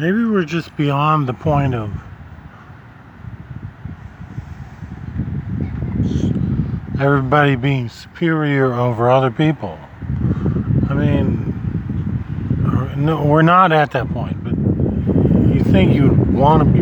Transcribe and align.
Maybe 0.00 0.24
we're 0.24 0.44
just 0.44 0.74
beyond 0.78 1.28
the 1.28 1.34
point 1.34 1.74
of 1.74 1.92
everybody 6.98 7.54
being 7.54 7.90
superior 7.90 8.72
over 8.72 9.10
other 9.10 9.30
people. 9.30 9.78
I 10.88 10.94
mean, 10.94 11.52
no, 12.96 13.26
we're 13.26 13.42
not 13.42 13.72
at 13.72 13.90
that 13.90 14.08
point, 14.08 14.42
but 14.42 14.56
you 15.54 15.62
think 15.64 15.92
you'd 15.94 16.32
want 16.32 16.62
to 16.62 16.64
be 16.64 16.80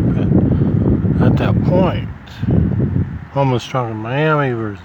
at 1.21 1.35
that 1.39 1.61
point. 1.65 2.07
Homeless 3.31 3.67
Drunk 3.67 3.91
in 3.91 3.97
Miami 3.97 4.53
versus 4.53 4.81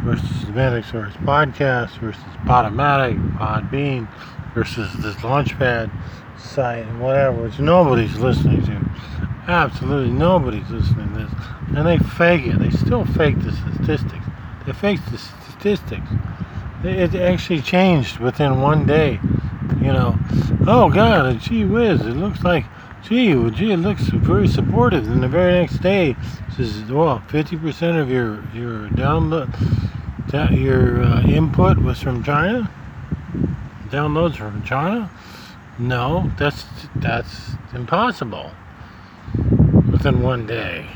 versus 0.00 0.48
Manic 0.48 0.86
Source 0.86 1.12
podcast 1.24 1.98
versus 1.98 2.22
Podomatic, 2.46 3.18
Podbean 3.36 4.08
versus 4.54 4.90
this 4.94 5.16
Launchpad 5.16 5.90
site 6.42 6.86
and 6.86 7.00
whatever, 7.00 7.42
which 7.42 7.58
nobody's 7.58 8.16
listening 8.18 8.64
to. 8.66 8.90
Absolutely 9.48 10.12
nobody's 10.12 10.68
listening 10.70 11.12
to 11.14 11.24
this. 11.24 11.32
And 11.76 11.86
they 11.86 11.98
fake 11.98 12.46
it. 12.46 12.58
They 12.58 12.70
still 12.70 13.04
fake 13.04 13.40
the 13.42 13.52
statistics. 13.52 14.24
They 14.66 14.72
fake 14.72 15.00
the 15.10 15.18
statistics. 15.18 16.08
It 16.84 17.14
actually 17.14 17.62
changed 17.62 18.18
within 18.18 18.60
one 18.60 18.86
day. 18.86 19.20
You 19.80 19.92
know, 19.92 20.18
oh 20.66 20.90
God, 20.92 21.40
gee 21.40 21.64
whiz, 21.64 22.02
it 22.02 22.14
looks 22.14 22.42
like, 22.42 22.66
gee, 23.02 23.34
well, 23.34 23.50
gee, 23.50 23.72
it 23.72 23.78
looks 23.78 24.02
very 24.02 24.46
supportive. 24.46 25.08
And 25.08 25.22
the 25.22 25.28
very 25.28 25.52
next 25.52 25.78
day, 25.78 26.10
it 26.10 26.16
says, 26.56 26.84
well, 26.90 27.22
50% 27.28 28.00
of 28.00 28.10
your 28.10 28.44
your 28.54 28.88
download, 28.90 29.50
your 30.52 31.02
uh, 31.02 31.22
input 31.22 31.78
was 31.78 32.00
from 32.00 32.22
China. 32.22 32.70
Downloads 33.88 34.36
from 34.36 34.62
China. 34.62 35.10
No, 35.78 36.30
that's 36.38 36.64
that's 36.96 37.52
impossible. 37.74 38.50
Within 39.90 40.22
one 40.22 40.46
day, 40.46 40.86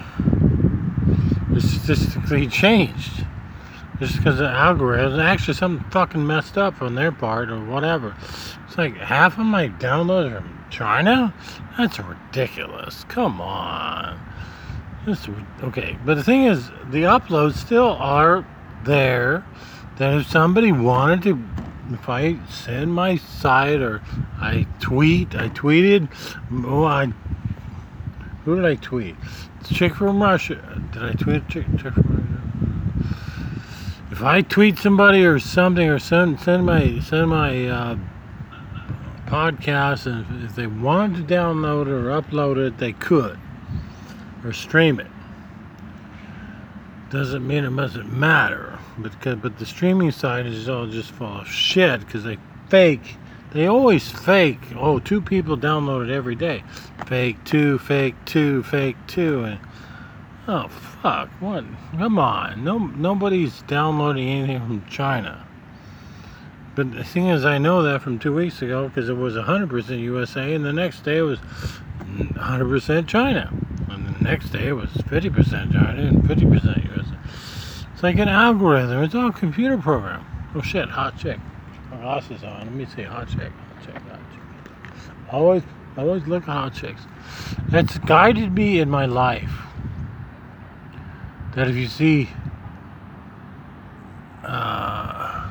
it 1.53 1.61
statistically 1.63 2.47
changed. 2.47 3.25
Just 3.99 4.19
because 4.19 4.39
the 4.39 4.49
algorithm, 4.49 5.21
actually 5.21 5.55
something 5.55 5.89
fucking 5.91 6.27
messed 6.27 6.59
up 6.59 6.83
on 6.83 6.95
their 6.95 7.11
part 7.11 7.51
or 7.51 7.65
whatever. 7.65 8.15
It's 8.67 8.77
like 8.77 8.95
half 8.97 9.39
of 9.39 9.47
my 9.47 9.69
downloads 9.69 10.33
are 10.33 10.41
from 10.43 10.65
China. 10.71 11.33
That's 11.79 11.99
ridiculous. 11.99 13.05
Come 13.05 13.41
on. 13.41 14.21
This, 15.07 15.27
okay, 15.63 15.97
but 16.05 16.17
the 16.17 16.25
thing 16.25 16.45
is, 16.45 16.69
the 16.91 17.05
uploads 17.05 17.55
still 17.55 17.93
are 17.93 18.47
there. 18.85 19.47
That 19.97 20.13
if 20.13 20.27
somebody 20.27 20.73
wanted 20.73 21.23
to 21.23 21.43
if 21.93 22.09
I 22.09 22.39
send 22.49 22.95
my 22.95 23.17
site 23.17 23.81
or 23.81 24.03
I 24.41 24.67
tweet, 24.81 25.35
I 25.35 25.49
tweeted, 25.49 26.09
oh, 26.67 26.85
I, 26.85 27.07
who 28.45 28.57
did 28.57 28.65
I 28.65 28.75
tweet? 28.77 29.17
chick 29.73 29.95
from 29.95 30.23
Russia. 30.23 30.81
Did 30.93 31.03
I 31.03 31.13
tweet 31.13 31.49
chick, 31.49 31.67
chick 31.79 31.93
from 31.95 32.05
Russia? 32.09 32.37
If 34.11 34.23
I 34.23 34.43
tweet 34.43 34.79
somebody 34.79 35.25
or 35.25 35.39
something 35.39 35.89
or 35.89 35.99
send 35.99 36.41
send 36.41 36.65
my 36.65 37.01
send 37.01 37.29
my 37.29 37.67
uh, 37.67 37.99
podcast, 39.27 40.07
and 40.07 40.45
if 40.45 40.55
they 40.55 40.67
wanted 40.67 41.29
to 41.29 41.35
download 41.35 41.87
it 41.87 41.91
or 41.91 42.23
upload 42.23 42.57
it, 42.57 42.79
they 42.79 42.93
could 42.93 43.39
or 44.45 44.53
stream 44.53 45.01
it. 45.01 45.09
Doesn't 47.11 47.47
mean 47.47 47.65
it 47.65 47.75
doesn't 47.75 48.13
matter 48.13 48.76
but 48.99 49.43
but 49.43 49.59
the 49.59 49.67
streaming 49.67 50.11
side 50.11 50.47
is 50.47 50.69
all 50.69 50.87
just 50.87 51.11
full 51.11 51.41
of 51.41 51.49
shit 51.49 52.01
because 52.01 52.25
they 52.25 52.39
fake. 52.69 53.17
They 53.53 53.67
always 53.67 54.11
fake. 54.11 54.61
Oh, 54.77 54.99
two 54.99 55.21
people 55.21 55.57
download 55.57 56.09
it 56.09 56.13
every 56.13 56.35
day. 56.35 56.65
Fake 57.07 57.43
two, 57.45 57.79
fake 57.79 58.15
two, 58.25 58.63
fake 58.65 58.97
two, 59.07 59.45
and 59.45 59.61
oh 60.49 60.69
fuck, 60.69 61.29
what? 61.41 61.65
Come 61.97 62.19
on, 62.19 62.65
no 62.65 62.79
nobody's 62.79 63.63
downloading 63.63 64.29
anything 64.29 64.61
from 64.61 64.87
China. 64.87 65.47
But 66.75 66.93
the 66.93 67.05
thing 67.05 67.29
is, 67.29 67.47
I 67.47 67.57
know 67.57 67.83
that 67.83 68.03
from 68.03 68.19
two 68.19 68.35
weeks 68.35 68.61
ago 68.61 68.89
because 68.89 69.09
it 69.09 69.17
was 69.17 69.35
100% 69.35 69.99
USA, 69.99 70.53
and 70.53 70.63
the 70.63 70.75
next 70.75 71.05
day 71.05 71.19
it 71.19 71.23
was 71.23 71.39
100% 71.39 73.07
China, 73.07 73.51
and 73.89 74.15
the 74.15 74.23
next 74.23 74.51
day 74.51 74.69
it 74.69 74.73
was 74.75 74.91
50% 74.91 75.73
China 75.73 76.03
and 76.03 76.23
50% 76.23 76.97
USA. 76.97 77.17
It's 77.97 78.03
like 78.03 78.19
an 78.19 78.29
algorithm. 78.29 79.03
It's 79.05 79.15
all 79.15 79.33
computer 79.33 79.79
program. 79.79 80.23
Oh 80.55 80.61
shit, 80.61 80.87
hot 80.87 81.17
chick. 81.17 81.39
My 81.91 81.97
glasses 81.97 82.45
on. 82.45 82.61
Let 82.61 82.73
me 82.73 82.85
see, 82.85 83.01
hot 83.01 83.27
chick, 83.27 83.51
hot 83.51 83.87
chick, 83.87 83.95
hot 83.95 84.21
chick. 84.35 85.03
Always, 85.33 85.63
always 85.97 86.27
look 86.27 86.43
at 86.43 86.51
hot 86.51 86.75
chicks. 86.75 87.01
That's 87.71 87.97
guided 87.97 88.53
me 88.53 88.81
in 88.81 88.91
my 88.91 89.07
life. 89.07 89.51
That 91.55 91.69
if 91.69 91.77
you 91.77 91.87
see, 91.87 92.29
uh, 94.45 95.51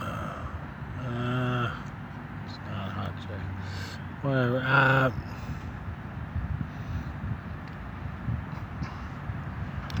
uh, 0.00 1.72
it's 2.46 2.58
not 2.68 2.92
hot 2.92 3.12
chick. 3.22 3.40
Whatever. 4.22 4.62
Uh, 4.64 5.10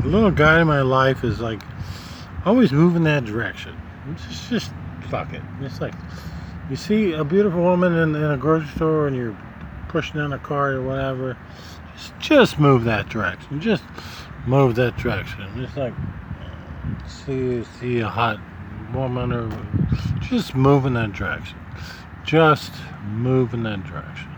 the 0.00 0.08
little 0.08 0.30
guy 0.30 0.60
in 0.60 0.66
my 0.66 0.82
life 0.82 1.24
is 1.24 1.40
like 1.40 1.60
always 2.44 2.72
moving 2.72 3.04
that 3.04 3.24
direction. 3.24 3.76
Just, 4.28 4.50
just 4.50 4.72
fuck 5.10 5.32
it. 5.32 5.42
It's 5.60 5.80
like 5.80 5.94
you 6.70 6.76
see 6.76 7.12
a 7.12 7.24
beautiful 7.24 7.62
woman 7.62 7.94
in, 7.94 8.14
in 8.14 8.30
a 8.30 8.36
grocery 8.36 8.68
store 8.76 9.06
and 9.06 9.16
you're 9.16 9.36
pushing 9.88 10.16
down 10.16 10.32
a 10.32 10.38
cart 10.38 10.74
or 10.74 10.82
whatever. 10.82 11.36
Just, 11.96 12.18
just 12.18 12.58
move 12.58 12.84
that 12.84 13.08
direction. 13.08 13.60
Just 13.60 13.82
move 14.46 14.76
that 14.76 14.96
direction. 14.96 15.42
It's 15.56 15.76
like 15.76 15.94
see 17.06 17.64
see 17.64 18.00
a 18.00 18.08
hot 18.08 18.38
woman 18.94 19.32
or 19.32 19.50
just 20.20 20.54
move 20.54 20.86
in 20.86 20.94
that 20.94 21.12
direction. 21.12 21.58
Just 22.24 22.72
move 23.04 23.54
in 23.54 23.62
that 23.64 23.84
direction. 23.84 24.28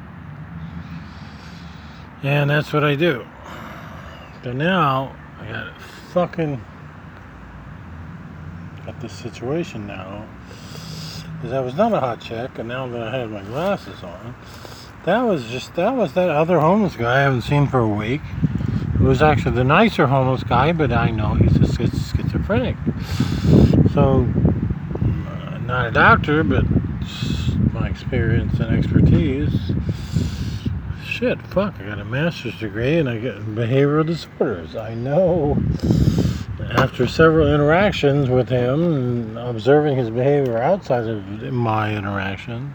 And 2.23 2.51
that's 2.51 2.73
what 2.73 2.85
I 2.85 2.95
do. 2.95 3.27
But 4.43 4.55
now 4.55 5.17
I 5.41 5.49
got 5.49 5.81
fucking 6.13 6.63
got 8.85 9.01
this 9.01 9.13
situation 9.13 9.87
now. 9.87 10.27
Because 11.37 11.53
I 11.53 11.61
was 11.61 11.75
not 11.75 11.93
a 11.93 12.01
hot 12.01 12.21
check, 12.21 12.59
and 12.59 12.69
now 12.69 12.87
that 12.89 13.03
I 13.03 13.19
had 13.19 13.31
my 13.31 13.43
glasses 13.43 14.03
on, 14.03 14.35
that 15.05 15.23
was 15.23 15.47
just 15.47 15.75
that 15.77 15.97
was 15.97 16.13
that 16.13 16.29
other 16.29 16.61
homeless 16.61 16.97
guy 16.97 17.19
I 17.19 17.23
haven't 17.23 17.43
seen 17.43 17.67
for 17.67 17.79
a 17.79 17.89
week. 17.89 18.21
It 18.95 19.01
was 19.01 19.23
actually 19.23 19.55
the 19.55 19.65
nicer 19.65 20.07
homeless 20.07 20.45
guy, 20.45 20.73
but 20.73 20.93
I 20.93 21.11
know 21.11 21.35
he's 21.35 21.57
a 21.57 21.67
schizophrenic. 21.67 22.77
So, 23.95 24.29
uh, 25.27 25.59
not 25.65 25.87
a 25.87 25.91
doctor, 25.91 26.45
but 26.45 26.65
my 27.73 27.89
experience 27.89 28.61
and 28.61 28.77
expertise 28.77 29.73
shit, 31.21 31.41
fuck, 31.49 31.79
I 31.79 31.85
got 31.85 31.99
a 31.99 32.05
master's 32.07 32.59
degree 32.59 32.97
and 32.97 33.07
I 33.07 33.19
get 33.19 33.35
behavioral 33.55 34.07
disorders. 34.07 34.75
I 34.75 34.95
know 34.95 35.63
after 36.71 37.07
several 37.07 37.53
interactions 37.53 38.31
with 38.31 38.49
him 38.49 38.95
and 38.95 39.39
observing 39.39 39.99
his 39.99 40.09
behavior 40.09 40.57
outside 40.57 41.07
of 41.07 41.23
my 41.53 41.95
interactions, 41.95 42.75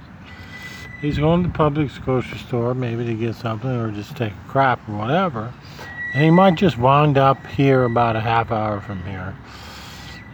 he's 1.02 1.18
going 1.18 1.42
to 1.42 1.50
the 1.50 1.56
public 1.56 1.90
grocery 2.04 2.38
store 2.38 2.76
maybe 2.76 3.04
to 3.04 3.16
get 3.16 3.34
something 3.34 3.72
or 3.72 3.90
just 3.90 4.16
take 4.16 4.34
a 4.34 4.48
crap 4.48 4.88
or 4.88 4.96
whatever. 4.96 5.52
And 6.14 6.24
he 6.24 6.30
might 6.30 6.54
just 6.54 6.78
wind 6.78 7.18
up 7.18 7.44
here 7.48 7.86
about 7.86 8.16
a 8.16 8.22
half 8.22 8.52
hour 8.52 8.80
from 8.80 9.02
here. 9.06 9.36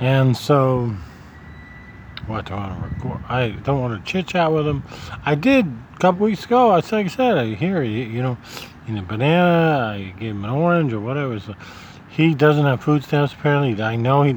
And 0.02 0.36
so 0.36 0.94
what 2.28 2.52
I 2.52 2.56
want 2.56 2.82
to 2.82 2.96
record? 2.96 3.24
I 3.30 3.50
don't 3.50 3.82
want 3.82 4.06
to 4.06 4.12
chit 4.12 4.28
chat 4.28 4.52
with 4.52 4.68
him. 4.68 4.84
I 5.26 5.36
did 5.36 5.66
a 5.66 6.00
couple 6.00 6.26
weeks 6.26 6.46
ago. 6.46 6.70
I 6.72 6.76
like 6.76 6.94
I 6.94 7.08
said, 7.08 7.38
I 7.38 7.54
hear 7.56 7.82
you, 7.84 8.04
you 8.04 8.22
know, 8.22 8.38
in 8.88 8.98
a 8.98 9.02
banana. 9.02 9.94
I 9.96 10.20
gave 10.20 10.32
him 10.32 10.44
an 10.44 10.50
orange 10.50 10.94
or 10.94 11.00
whatever. 11.00 11.40
So 11.40 11.56
he 12.10 12.34
doesn't 12.34 12.66
have 12.66 12.84
food 12.84 13.04
stamps 13.04 13.34
apparently. 13.34 13.82
I 13.82 13.96
know 13.96 14.24
he, 14.24 14.36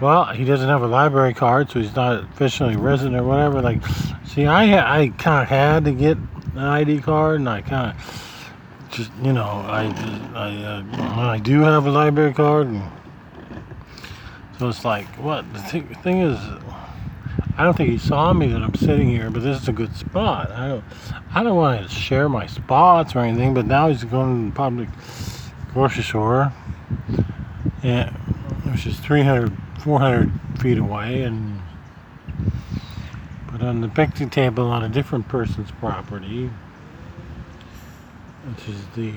well, 0.00 0.24
he 0.26 0.44
doesn't 0.44 0.68
have 0.68 0.82
a 0.82 0.88
library 0.88 1.34
card, 1.34 1.70
so 1.70 1.80
he's 1.80 1.94
not 1.94 2.24
officially 2.24 2.76
resident 2.76 3.16
or 3.16 3.24
whatever. 3.24 3.62
Like, 3.62 3.80
see, 4.26 4.46
I 4.46 5.02
I 5.02 5.08
kind 5.08 5.42
of 5.42 5.48
had 5.48 5.84
to 5.84 5.92
get 5.92 6.16
an 6.16 6.58
ID 6.58 7.00
card, 7.00 7.36
and 7.36 7.48
I 7.48 7.62
kind 7.62 7.92
of 7.92 8.88
just, 8.90 9.10
you 9.22 9.32
know, 9.32 9.44
I 9.44 9.84
I 10.34 10.64
uh, 10.64 11.30
I 11.30 11.38
do 11.38 11.60
have 11.60 11.86
a 11.86 11.90
library 11.90 12.34
card, 12.34 12.66
and 12.66 12.82
so 14.58 14.68
it's 14.68 14.84
like, 14.84 15.06
what 15.16 15.50
the 15.54 15.60
th- 15.60 15.98
thing 16.02 16.18
is 16.18 16.38
I 17.56 17.64
don't 17.64 17.76
think 17.76 17.90
he 17.90 17.98
saw 17.98 18.32
me 18.32 18.46
that 18.46 18.62
I'm 18.62 18.74
sitting 18.74 19.10
here, 19.10 19.30
but 19.30 19.42
this 19.42 19.60
is 19.60 19.68
a 19.68 19.72
good 19.72 19.94
spot. 19.94 20.50
I 20.50 20.68
don't, 20.68 20.84
I 21.34 21.42
don't 21.42 21.56
want 21.56 21.82
to 21.82 21.88
share 21.94 22.28
my 22.28 22.46
spots 22.46 23.14
or 23.14 23.20
anything, 23.20 23.52
but 23.52 23.66
now 23.66 23.88
he's 23.88 24.04
going 24.04 24.44
to 24.44 24.50
the 24.50 24.56
public 24.56 24.88
grocery 25.74 26.02
store, 26.02 26.52
and 27.82 28.10
which 28.70 28.86
is 28.86 28.98
300, 29.00 29.52
400 29.80 30.32
feet 30.60 30.78
away, 30.78 31.22
and 31.22 31.60
but 33.50 33.62
on 33.62 33.82
the 33.82 33.88
picnic 33.88 34.30
table 34.30 34.66
on 34.66 34.82
a 34.82 34.88
different 34.88 35.28
person's 35.28 35.70
property, 35.72 36.50
which 38.46 38.68
is 38.68 38.82
the 38.96 39.12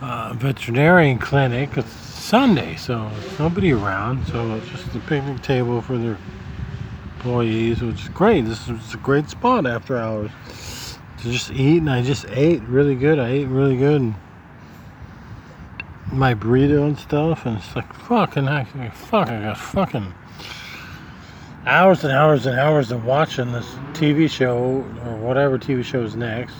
uh, 0.00 0.32
veterinarian 0.34 1.18
clinic. 1.18 1.76
It's 1.76 2.07
Sunday, 2.18 2.76
so 2.76 3.10
nobody 3.38 3.72
around, 3.72 4.26
so 4.26 4.54
it's 4.56 4.68
just 4.68 4.94
a 4.94 5.00
picnic 5.00 5.40
table 5.42 5.80
for 5.80 5.96
their 5.96 6.18
employees, 7.14 7.80
which 7.80 8.02
is 8.02 8.08
great. 8.08 8.44
This 8.44 8.68
is 8.68 8.94
a 8.94 8.98
great 8.98 9.30
spot 9.30 9.66
after 9.66 9.96
hours 9.96 10.30
to 11.18 11.32
just 11.32 11.50
eat, 11.52 11.78
and 11.78 11.90
I 11.90 12.02
just 12.02 12.26
ate 12.28 12.60
really 12.62 12.94
good. 12.94 13.18
I 13.18 13.28
ate 13.28 13.46
really 13.46 13.76
good. 13.76 14.14
My 16.12 16.34
burrito 16.34 16.86
and 16.86 16.98
stuff, 16.98 17.46
and 17.46 17.58
it's 17.58 17.74
like 17.74 17.92
fucking 17.94 18.46
heck, 18.46 18.94
fuck, 18.94 19.28
I 19.28 19.40
got 19.40 19.58
fucking 19.58 20.12
hours 21.66 22.04
and 22.04 22.12
hours 22.12 22.46
and 22.46 22.58
hours 22.58 22.90
of 22.90 23.04
watching 23.04 23.52
this 23.52 23.66
TV 23.92 24.28
show 24.30 24.84
or 25.04 25.16
whatever 25.16 25.58
TV 25.58 25.84
show 25.84 26.02
is 26.02 26.16
next. 26.16 26.56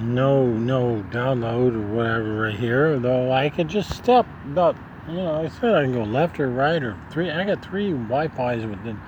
No, 0.00 0.46
no 0.46 1.04
download 1.10 1.74
or 1.74 1.94
whatever 1.94 2.42
right 2.42 2.54
here. 2.54 2.98
Though 2.98 3.32
I 3.32 3.50
could 3.50 3.68
just 3.68 3.90
step 3.96 4.26
about, 4.46 4.76
you 5.08 5.14
know, 5.14 5.42
I 5.42 5.48
said 5.48 5.74
I 5.74 5.82
can 5.84 5.92
go 5.92 6.04
left 6.04 6.38
or 6.40 6.48
right 6.48 6.82
or 6.82 6.96
three. 7.10 7.30
I 7.30 7.44
got 7.44 7.64
three 7.64 7.92
Wi-Fi's 7.92 8.64
within 8.64 9.00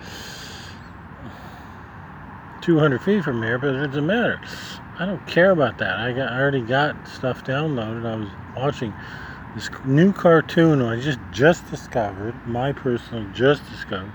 200 2.63 3.03
feet 3.03 3.25
from 3.25 3.43
here, 3.43 3.59
but 3.59 3.75
it 3.75 3.87
doesn't 3.87 4.07
matter. 4.07 4.41
I 4.99 5.07
don't 5.07 5.27
care 5.27 5.51
about 5.51 5.79
that. 5.79 5.99
I 5.99 6.13
got 6.13 6.33
I 6.33 6.41
already 6.41 6.61
got 6.61 7.09
stuff 7.09 7.45
downloaded. 7.45 8.07
I 8.07 8.17
was 8.17 8.29
watching 8.57 8.95
this 9.55 9.69
new 9.85 10.13
cartoon 10.13 10.81
I 10.81 11.01
just 11.01 11.19
just 11.31 11.69
discovered, 11.71 12.35
my 12.47 12.73
personal 12.73 13.31
just 13.33 13.69
discovered, 13.71 14.13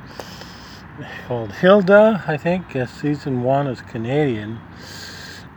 called 1.27 1.51
Hilda. 1.53 2.24
I 2.27 2.38
think 2.38 2.75
uh, 2.75 2.85
season 2.85 3.44
one 3.44 3.68
is 3.68 3.81
Canadian. 3.81 4.59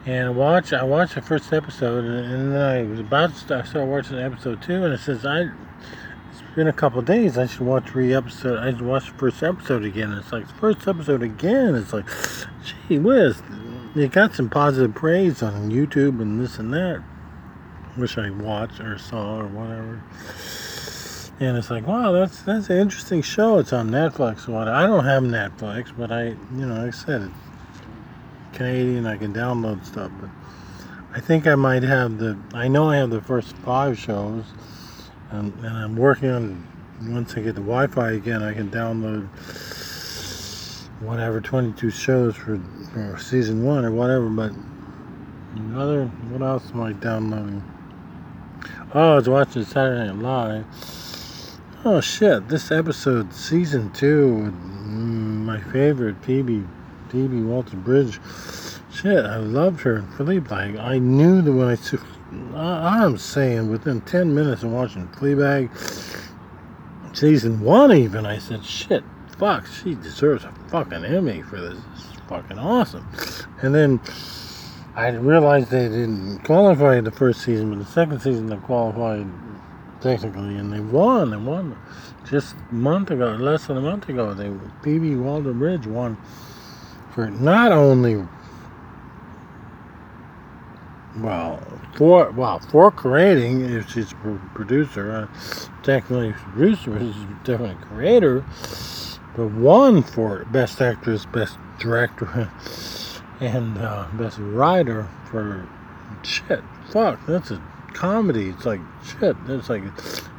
And 0.06 0.28
I 0.28 0.30
watched 0.30 0.72
I 0.72 0.82
watched 0.82 1.14
the 1.14 1.22
first 1.22 1.52
episode, 1.52 2.04
and 2.04 2.54
then 2.54 2.60
I 2.60 2.82
was 2.82 3.00
about 3.00 3.30
to 3.30 3.36
start, 3.36 3.66
start 3.66 3.86
watching 3.86 4.18
episode 4.18 4.62
two, 4.62 4.82
and 4.82 4.94
it 4.94 5.00
says 5.00 5.26
I 5.26 5.50
been 6.60 6.68
a 6.68 6.72
couple 6.74 7.00
days. 7.00 7.38
I 7.38 7.46
should 7.46 7.62
watch 7.62 7.88
three 7.88 8.12
episode. 8.12 8.58
I 8.58 8.70
should 8.70 8.82
watch 8.82 9.06
the 9.06 9.16
first 9.16 9.42
episode 9.42 9.82
again. 9.82 10.12
It's 10.12 10.30
like 10.30 10.46
first 10.56 10.86
episode 10.86 11.22
again. 11.22 11.74
It's 11.74 11.94
like, 11.94 12.04
gee 12.86 12.98
whiz, 12.98 13.40
it 13.96 14.12
got 14.12 14.34
some 14.34 14.50
positive 14.50 14.94
praise 14.94 15.42
on 15.42 15.70
YouTube 15.70 16.20
and 16.20 16.38
this 16.38 16.58
and 16.58 16.70
that. 16.74 17.02
Wish 17.96 18.18
I 18.18 18.28
watched 18.28 18.78
or 18.78 18.98
saw 18.98 19.38
or 19.38 19.46
whatever. 19.46 20.02
And 21.40 21.56
it's 21.56 21.70
like, 21.70 21.86
wow, 21.86 22.12
that's 22.12 22.42
that's 22.42 22.68
an 22.68 22.76
interesting 22.76 23.22
show. 23.22 23.56
It's 23.56 23.72
on 23.72 23.88
Netflix. 23.88 24.46
What 24.46 24.68
I 24.68 24.86
don't 24.86 25.06
have 25.06 25.22
Netflix, 25.22 25.96
but 25.96 26.12
I, 26.12 26.24
you 26.24 26.66
know, 26.66 26.74
like 26.74 26.88
I 26.88 26.90
said, 26.90 27.22
it's 27.22 28.58
Canadian. 28.58 29.06
I 29.06 29.16
can 29.16 29.32
download 29.32 29.86
stuff, 29.86 30.12
but 30.20 30.28
I 31.14 31.20
think 31.20 31.46
I 31.46 31.54
might 31.54 31.84
have 31.84 32.18
the. 32.18 32.38
I 32.52 32.68
know 32.68 32.90
I 32.90 32.98
have 32.98 33.08
the 33.08 33.22
first 33.22 33.56
five 33.64 33.98
shows, 33.98 34.44
and, 35.30 35.52
and 35.64 35.76
I'm 35.76 35.96
working 35.96 36.30
on. 36.30 36.66
Once 37.02 37.32
I 37.32 37.40
get 37.40 37.54
the 37.54 37.62
Wi-Fi 37.62 38.10
again, 38.12 38.42
I 38.42 38.52
can 38.52 38.70
download 38.70 39.26
whatever 41.00 41.40
22 41.40 41.90
shows 41.90 42.36
for, 42.36 42.60
for 42.92 43.16
season 43.18 43.64
one 43.64 43.86
or 43.86 43.90
whatever. 43.90 44.28
But 44.28 44.52
another, 45.56 46.06
what 46.28 46.42
else 46.42 46.70
am 46.72 46.82
I 46.82 46.92
downloading? 46.92 47.64
Oh, 48.92 49.12
I 49.12 49.16
was 49.16 49.28
watching 49.28 49.64
Saturday 49.64 50.12
Night 50.12 50.22
Live. 50.22 50.66
Oh 51.82 52.02
shit! 52.02 52.48
This 52.48 52.70
episode, 52.70 53.32
season 53.32 53.90
two, 53.92 54.52
mm, 54.52 55.44
my 55.46 55.58
favorite 55.72 56.22
Phoebe, 56.22 56.66
Phoebe 57.08 57.40
Waller-Bridge. 57.40 58.20
Shit, 58.92 59.24
I 59.24 59.36
loved 59.36 59.80
her. 59.82 60.02
Philippe, 60.18 60.50
like 60.50 60.76
I 60.76 60.98
knew 60.98 61.40
that 61.40 61.52
when 61.52 61.68
I 61.68 61.76
I, 62.54 63.02
I'm 63.02 63.18
saying 63.18 63.70
within 63.70 64.00
ten 64.02 64.34
minutes 64.34 64.62
of 64.62 64.70
watching 64.70 65.08
Fleabag, 65.08 65.70
season 67.16 67.60
one 67.60 67.92
even, 67.92 68.26
I 68.26 68.38
said, 68.38 68.64
shit, 68.64 69.04
fuck, 69.38 69.66
she 69.66 69.94
deserves 69.94 70.44
a 70.44 70.52
fucking 70.68 71.04
Emmy 71.04 71.42
for 71.42 71.60
this. 71.60 71.78
It's 71.92 72.20
fucking 72.28 72.58
awesome. 72.58 73.08
And 73.62 73.74
then 73.74 74.00
I 74.94 75.08
realized 75.10 75.70
they 75.70 75.88
didn't 75.88 76.40
qualify 76.44 76.96
in 76.96 77.04
the 77.04 77.10
first 77.10 77.42
season, 77.42 77.70
but 77.70 77.78
the 77.78 77.90
second 77.90 78.20
season 78.20 78.46
they 78.46 78.56
qualified 78.56 79.26
technically, 80.00 80.56
and 80.56 80.72
they 80.72 80.80
won. 80.80 81.30
They 81.30 81.36
won 81.36 81.76
just 82.28 82.54
a 82.70 82.74
month 82.74 83.10
ago, 83.10 83.32
less 83.32 83.66
than 83.66 83.76
a 83.76 83.80
month 83.80 84.08
ago. 84.08 84.34
They 84.34 84.50
Phoebe 84.82 85.14
Waller-Bridge 85.16 85.86
won 85.86 86.16
for 87.12 87.28
not 87.28 87.72
only 87.72 88.26
well 91.18 91.60
for 91.96 92.30
well 92.30 92.58
for 92.58 92.90
creating 92.90 93.62
if 93.62 93.90
she's 93.90 94.12
a 94.12 94.40
producer, 94.54 95.10
uh, 95.10 95.82
technically 95.82 96.32
producer, 96.32 96.96
is 96.96 97.14
definitely 97.44 97.76
a 97.82 97.86
creator, 97.86 98.44
but 99.36 99.48
one 99.48 100.02
for 100.02 100.44
best 100.46 100.80
actress, 100.80 101.26
best 101.26 101.58
director, 101.78 102.50
and 103.40 103.78
uh, 103.78 104.06
best 104.14 104.38
writer 104.38 105.08
for 105.30 105.68
shit. 106.22 106.62
Fuck, 106.90 107.24
that's 107.26 107.50
a 107.50 107.62
comedy. 107.92 108.50
It's 108.50 108.64
like 108.64 108.80
shit. 109.04 109.36
It's 109.48 109.68
like 109.68 109.82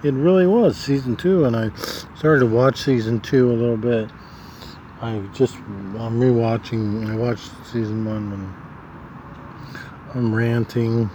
it 0.03 0.13
really 0.13 0.47
was 0.47 0.77
season 0.77 1.15
two, 1.15 1.45
and 1.45 1.55
I 1.55 1.69
started 2.15 2.39
to 2.39 2.47
watch 2.47 2.81
season 2.81 3.19
two 3.19 3.51
a 3.51 3.53
little 3.53 3.77
bit. 3.77 4.09
I 5.01 5.19
just 5.33 5.55
I'm 5.55 6.19
rewatching. 6.19 7.09
I 7.09 7.15
watched 7.15 7.49
season 7.65 8.05
one 8.05 8.31
and 8.33 8.60
I'm 10.13 10.35
ranting. 10.35 11.09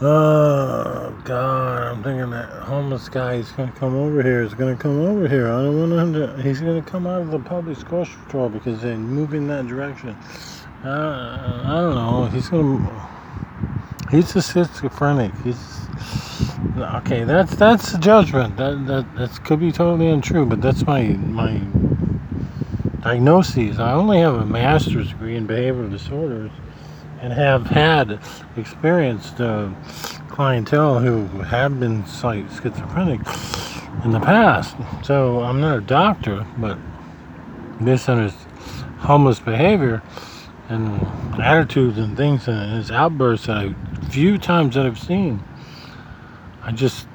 Oh 0.00 1.16
God! 1.24 1.82
I'm 1.82 2.02
thinking 2.02 2.30
that 2.30 2.48
homeless 2.62 3.08
guy 3.08 3.34
is 3.34 3.50
gonna 3.52 3.70
come 3.72 3.94
over 3.94 4.20
here. 4.22 4.42
Is 4.42 4.54
gonna 4.54 4.76
come 4.76 5.00
over 5.00 5.28
here. 5.28 5.46
I 5.46 5.62
don't 5.62 5.90
want 5.90 5.92
him 5.92 6.12
to. 6.14 6.42
He's 6.42 6.60
gonna 6.60 6.82
come 6.82 7.06
out 7.06 7.20
of 7.20 7.30
the 7.30 7.38
public 7.38 7.78
grocery 7.84 8.20
store 8.28 8.50
because 8.50 8.82
they 8.82 8.96
move 8.96 9.32
in 9.32 9.46
that 9.46 9.68
direction. 9.68 10.16
Uh, 10.84 11.62
I 11.64 11.74
don't 11.80 11.94
know. 11.94 12.24
He's 12.32 12.48
gonna. 12.48 13.08
He's 14.10 14.34
a 14.34 14.42
schizophrenic. 14.42 15.32
He's 15.44 15.80
okay. 16.78 17.22
That's 17.22 17.54
that's 17.54 17.94
a 17.94 17.98
judgment. 17.98 18.56
That 18.56 18.86
that 18.86 19.16
that 19.16 19.44
could 19.44 19.60
be 19.60 19.70
totally 19.70 20.08
untrue, 20.08 20.46
but 20.46 20.60
that's 20.60 20.84
my 20.84 21.02
my 21.02 21.60
diagnoses. 23.02 23.78
I 23.78 23.92
only 23.92 24.18
have 24.18 24.34
a 24.34 24.44
master's 24.44 25.10
degree 25.10 25.36
in 25.36 25.46
behavioral 25.46 25.90
disorders, 25.90 26.50
and 27.20 27.32
have 27.32 27.66
had 27.66 28.20
experienced 28.56 29.40
uh, 29.40 29.70
clientele 30.30 31.00
who 31.00 31.26
have 31.42 31.80
been 31.80 32.04
schizophrenic 32.06 33.20
in 34.04 34.12
the 34.12 34.20
past. 34.20 34.76
So 35.02 35.40
I'm 35.40 35.60
not 35.60 35.78
a 35.78 35.80
doctor, 35.80 36.46
but 36.58 36.78
this 37.80 38.08
and 38.08 38.22
his 38.22 38.34
homeless 38.98 39.40
behavior 39.40 40.02
and 40.68 41.00
attitudes 41.40 41.98
and 41.98 42.16
things 42.16 42.46
and 42.46 42.72
his 42.72 42.90
outbursts 42.90 43.48
I 43.48 43.74
few 44.10 44.38
times 44.38 44.74
that 44.74 44.86
I've 44.86 44.98
seen. 44.98 45.42
I 46.62 46.72
just 46.72 47.06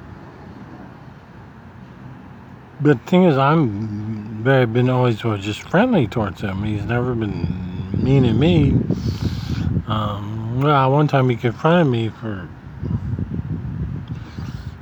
but 2.82 3.02
the 3.02 3.10
thing 3.10 3.24
is 3.24 3.38
I'm 3.38 4.44
very 4.44 4.66
been 4.66 4.90
always 4.90 5.20
just 5.20 5.62
friendly 5.62 6.08
towards 6.08 6.42
him. 6.42 6.64
He's 6.64 6.84
never 6.84 7.16
been 7.16 7.92
mean 7.94 8.24
to 8.24 8.34
me. 8.34 8.78
Um, 9.88 10.62
well, 10.62 10.92
one 10.92 11.08
time 11.08 11.30
he 11.30 11.36
confronted 11.36 11.92
me 11.92 12.10
for 12.10 12.48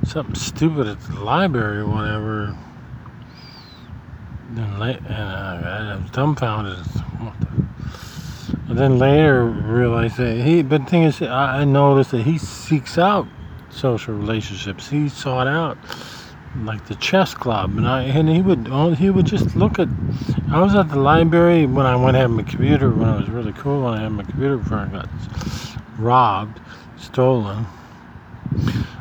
something 0.04 0.34
stupid 0.34 0.86
at 0.86 1.00
the 1.00 1.20
library 1.20 1.78
or 1.78 1.86
whatever. 1.86 2.56
And, 4.50 4.58
and 4.58 5.06
uh, 5.08 5.92
I 5.92 5.96
was 6.00 6.10
dumbfounded. 6.10 6.78
And 8.68 8.78
then 8.78 8.98
later 8.98 9.44
realized 9.44 10.16
that 10.16 10.36
he, 10.36 10.62
but 10.62 10.84
the 10.84 10.90
thing 10.90 11.02
is, 11.02 11.20
I 11.20 11.64
noticed 11.64 12.12
that 12.12 12.22
he 12.22 12.38
seeks 12.38 12.96
out 12.96 13.26
social 13.70 14.14
relationships. 14.14 14.88
He 14.88 15.08
sought 15.08 15.46
out 15.46 15.76
like 16.56 16.86
the 16.86 16.94
chess 16.96 17.34
club, 17.34 17.76
and 17.76 17.86
I 17.86 18.02
and 18.02 18.28
he 18.28 18.42
would 18.42 18.68
oh, 18.70 18.92
he 18.94 19.10
would 19.10 19.26
just 19.26 19.56
look 19.56 19.78
at. 19.78 19.88
I 20.50 20.60
was 20.60 20.74
at 20.74 20.90
the 20.90 20.98
library 20.98 21.66
when 21.66 21.86
I 21.86 21.96
went 21.96 22.14
to 22.14 22.20
have 22.20 22.30
my 22.30 22.42
computer 22.42 22.90
when 22.90 23.08
I 23.08 23.16
was 23.16 23.28
really 23.28 23.52
cool. 23.52 23.84
When 23.84 23.94
I 23.94 24.02
had 24.02 24.12
my 24.12 24.22
computer 24.22 24.58
before 24.58 24.78
I 24.78 24.86
got 24.86 25.08
robbed, 25.98 26.60
stolen. 26.98 27.66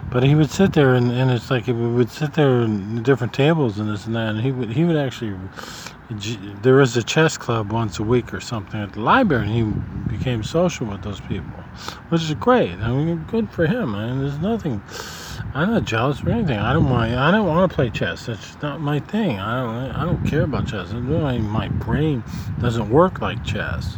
But 0.10 0.24
he 0.24 0.36
would 0.36 0.50
sit 0.50 0.74
there, 0.74 0.96
and, 0.96 1.10
and 1.12 1.32
it's 1.32 1.50
like 1.50 1.68
we 1.68 1.74
would 1.74 2.10
sit 2.10 2.34
there 2.34 2.62
in 2.62 3.02
different 3.04 3.34
tables 3.34 3.80
and 3.80 3.90
this 3.90 4.06
and 4.06 4.16
that, 4.16 4.30
and 4.30 4.42
he 4.42 4.52
would 4.52 4.70
he 4.70 4.84
would 4.84 4.98
actually 4.98 5.38
there 6.62 6.76
was 6.76 6.98
a 6.98 7.04
chess 7.04 7.38
club 7.38 7.72
once 7.72 8.00
a 8.00 8.04
week 8.04 8.34
or 8.34 8.42
something 8.42 8.80
at 8.82 8.94
the 8.94 9.00
library, 9.00 9.48
and 9.48 9.54
he 9.54 10.18
became 10.18 10.44
social 10.44 10.88
with 10.88 11.02
those 11.04 11.22
people, 11.22 11.64
which 12.10 12.22
is 12.22 12.34
great. 12.34 12.74
I 12.74 12.92
mean, 12.92 13.26
good 13.30 13.50
for 13.50 13.66
him. 13.66 13.96
I 13.96 14.08
mean, 14.08 14.20
there's 14.20 14.40
nothing 14.40 14.82
I'm 15.54 15.72
not 15.72 15.86
jealous 15.86 16.24
or 16.24 16.30
anything. 16.30 16.58
I 16.58 16.74
don't 16.74 16.90
want. 16.90 17.12
I 17.14 17.32
don't 17.32 17.48
want 17.48 17.70
to 17.70 17.76
play 17.76 17.90
chess. 17.90 18.26
That's 18.26 18.62
not 18.62 18.82
my 18.82 19.00
thing. 19.00 19.40
I 19.40 19.62
don't. 19.62 19.96
I 19.96 20.06
don't 20.06 20.26
care 20.26 20.44
about 20.44 20.68
chess. 20.68 20.92
My 20.94 21.68
brain 21.68 22.24
doesn't 22.60 22.90
work 22.90 23.22
like 23.22 23.44
chess. 23.44 23.98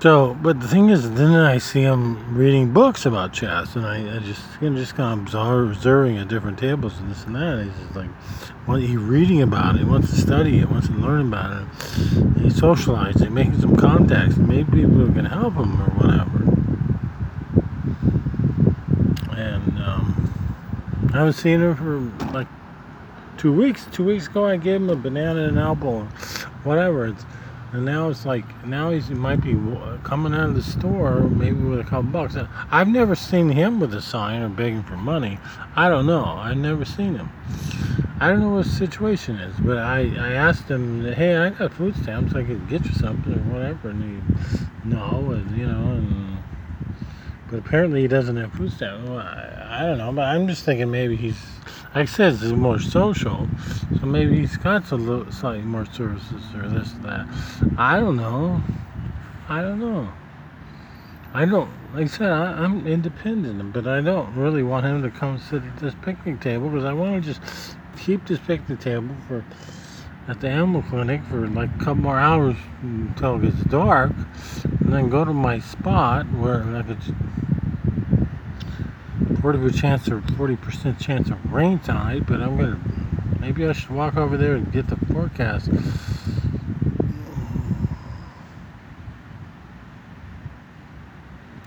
So, 0.00 0.34
but 0.40 0.60
the 0.60 0.66
thing 0.66 0.88
is, 0.88 1.12
then 1.12 1.34
I 1.34 1.58
see 1.58 1.82
him 1.82 2.34
reading 2.34 2.72
books 2.72 3.04
about 3.04 3.34
chess, 3.34 3.76
and 3.76 3.84
I, 3.84 4.16
I 4.16 4.18
just, 4.20 4.40
I'm 4.62 4.74
just 4.74 4.94
kind 4.94 5.28
of 5.28 5.70
observing 5.70 6.16
at 6.16 6.28
different 6.28 6.58
tables 6.58 6.98
and 6.98 7.10
this 7.10 7.22
and 7.26 7.34
that. 7.34 7.58
And 7.58 7.70
he's 7.70 7.82
just 7.82 7.94
like, 7.94 8.08
what 8.64 8.80
he's 8.80 8.96
reading 8.96 9.42
about 9.42 9.74
it, 9.74 9.80
he 9.80 9.84
wants 9.84 10.08
to 10.08 10.16
study 10.16 10.58
it, 10.58 10.70
wants 10.70 10.86
to 10.88 10.94
learn 10.94 11.26
about 11.26 11.52
it. 11.52 11.68
He's 12.40 12.56
socializing, 12.56 13.34
making 13.34 13.60
some 13.60 13.76
contacts, 13.76 14.38
maybe 14.38 14.86
people 14.86 15.12
can 15.12 15.26
help 15.26 15.52
him 15.56 15.78
or 15.82 15.90
whatever. 15.90 16.44
And 19.38 19.82
um, 19.82 20.32
I 21.12 21.18
haven't 21.18 21.32
seen 21.32 21.60
him 21.60 21.74
for 21.74 22.32
like 22.32 22.46
two 23.36 23.52
weeks. 23.52 23.86
Two 23.90 24.04
weeks 24.04 24.28
ago, 24.28 24.46
I 24.46 24.56
gave 24.56 24.76
him 24.76 24.90
a 24.90 24.96
banana 24.96 25.48
and 25.48 25.58
an 25.58 25.58
apple, 25.58 26.04
whatever. 26.62 27.06
It's, 27.06 27.24
and 27.72 27.84
now 27.84 28.08
it's 28.10 28.24
like 28.24 28.44
now 28.64 28.90
he 28.90 29.14
might 29.14 29.42
be 29.42 29.54
coming 30.04 30.34
out 30.34 30.50
of 30.50 30.54
the 30.54 30.62
store 30.62 31.20
maybe 31.22 31.62
with 31.62 31.80
a 31.80 31.84
couple 31.84 32.04
bucks. 32.04 32.36
I've 32.70 32.86
never 32.88 33.16
seen 33.16 33.48
him 33.48 33.80
with 33.80 33.92
a 33.94 34.00
sign 34.00 34.42
or 34.42 34.48
begging 34.48 34.84
for 34.84 34.96
money. 34.96 35.38
I 35.74 35.88
don't 35.88 36.06
know. 36.06 36.24
I've 36.24 36.56
never 36.56 36.84
seen 36.84 37.16
him. 37.16 37.28
I 38.20 38.28
don't 38.28 38.40
know 38.40 38.50
what 38.50 38.66
the 38.66 38.70
situation 38.70 39.36
is, 39.36 39.54
but 39.60 39.78
I, 39.78 40.00
I 40.18 40.32
asked 40.32 40.68
him, 40.68 41.10
hey, 41.12 41.36
I 41.36 41.50
got 41.50 41.72
food 41.72 41.96
stamps. 41.96 42.34
I 42.34 42.44
could 42.44 42.68
get 42.68 42.84
you 42.84 42.92
something 42.92 43.32
or 43.32 43.54
whatever. 43.54 43.88
And 43.88 44.02
he, 44.04 44.20
no, 44.84 45.32
and, 45.32 45.56
you 45.56 45.66
know, 45.66 45.92
and 45.92 46.29
but 47.50 47.58
apparently 47.58 48.02
he 48.02 48.08
doesn't 48.08 48.36
have 48.36 48.52
food 48.52 48.72
stamps. 48.72 49.08
Well, 49.08 49.18
I, 49.18 49.80
I 49.80 49.86
don't 49.86 49.98
know, 49.98 50.12
but 50.12 50.22
I'm 50.22 50.46
just 50.46 50.64
thinking 50.64 50.90
maybe 50.90 51.16
he's 51.16 51.36
like 51.94 52.02
I 52.02 52.04
said, 52.04 52.34
it's 52.34 52.44
more 52.44 52.78
social, 52.78 53.48
so 53.98 54.06
maybe 54.06 54.38
he's 54.38 54.56
got 54.56 54.86
some 54.86 55.30
slightly 55.32 55.62
more 55.62 55.86
services 55.86 56.42
or 56.54 56.68
this 56.68 56.94
or 56.94 56.98
that. 57.02 57.26
I 57.76 57.98
don't 57.98 58.16
know. 58.16 58.62
I 59.48 59.60
don't 59.60 59.80
know. 59.80 60.08
I 61.34 61.44
don't. 61.46 61.68
Like 61.92 62.04
I 62.04 62.06
said, 62.06 62.30
I, 62.30 62.64
am 62.64 62.86
independent, 62.86 63.72
but 63.72 63.88
I 63.88 64.00
don't 64.00 64.32
really 64.36 64.62
want 64.62 64.86
him 64.86 65.02
to 65.02 65.10
come 65.10 65.38
sit 65.38 65.64
at 65.64 65.78
this 65.78 65.94
picnic 66.02 66.40
table 66.40 66.68
because 66.68 66.84
I 66.84 66.92
want 66.92 67.24
to 67.24 67.32
just 67.32 67.42
keep 67.98 68.24
this 68.24 68.38
picnic 68.38 68.78
table 68.78 69.16
for 69.26 69.44
at 70.30 70.40
the 70.40 70.48
animal 70.48 70.80
clinic 70.82 71.20
for 71.24 71.48
like 71.48 71.68
a 71.74 71.78
couple 71.78 71.96
more 71.96 72.20
hours 72.20 72.54
until 72.82 73.34
it 73.34 73.42
gets 73.42 73.64
dark, 73.64 74.12
and 74.64 74.92
then 74.92 75.10
go 75.10 75.24
to 75.24 75.32
my 75.32 75.58
spot 75.58 76.24
where 76.34 76.62
I 76.62 76.82
could 76.82 77.00
40% 79.42 79.74
chance 79.76 80.08
or 80.08 80.20
40% 80.20 81.00
chance 81.00 81.30
of 81.30 81.52
rain 81.52 81.80
tonight, 81.80 82.26
but 82.28 82.40
I'm 82.40 82.56
gonna 82.56 82.78
maybe 83.40 83.66
I 83.66 83.72
should 83.72 83.90
walk 83.90 84.16
over 84.16 84.36
there 84.36 84.54
and 84.54 84.70
get 84.70 84.86
the 84.86 84.96
forecast. 85.12 85.68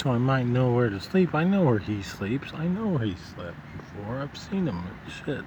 So 0.01 0.12
I 0.12 0.17
might 0.17 0.46
know 0.46 0.72
where 0.72 0.89
to 0.89 1.01
sleep. 1.01 1.36
I 1.36 1.43
know 1.43 1.63
where 1.63 1.79
he 1.79 2.01
sleeps. 2.01 2.53
I 2.53 2.67
know 2.67 2.88
where 2.88 3.05
he 3.05 3.15
slept 3.15 3.58
before. 3.77 4.22
I've 4.22 4.38
seen 4.38 4.67
him. 4.67 4.84
Shit. 5.25 5.43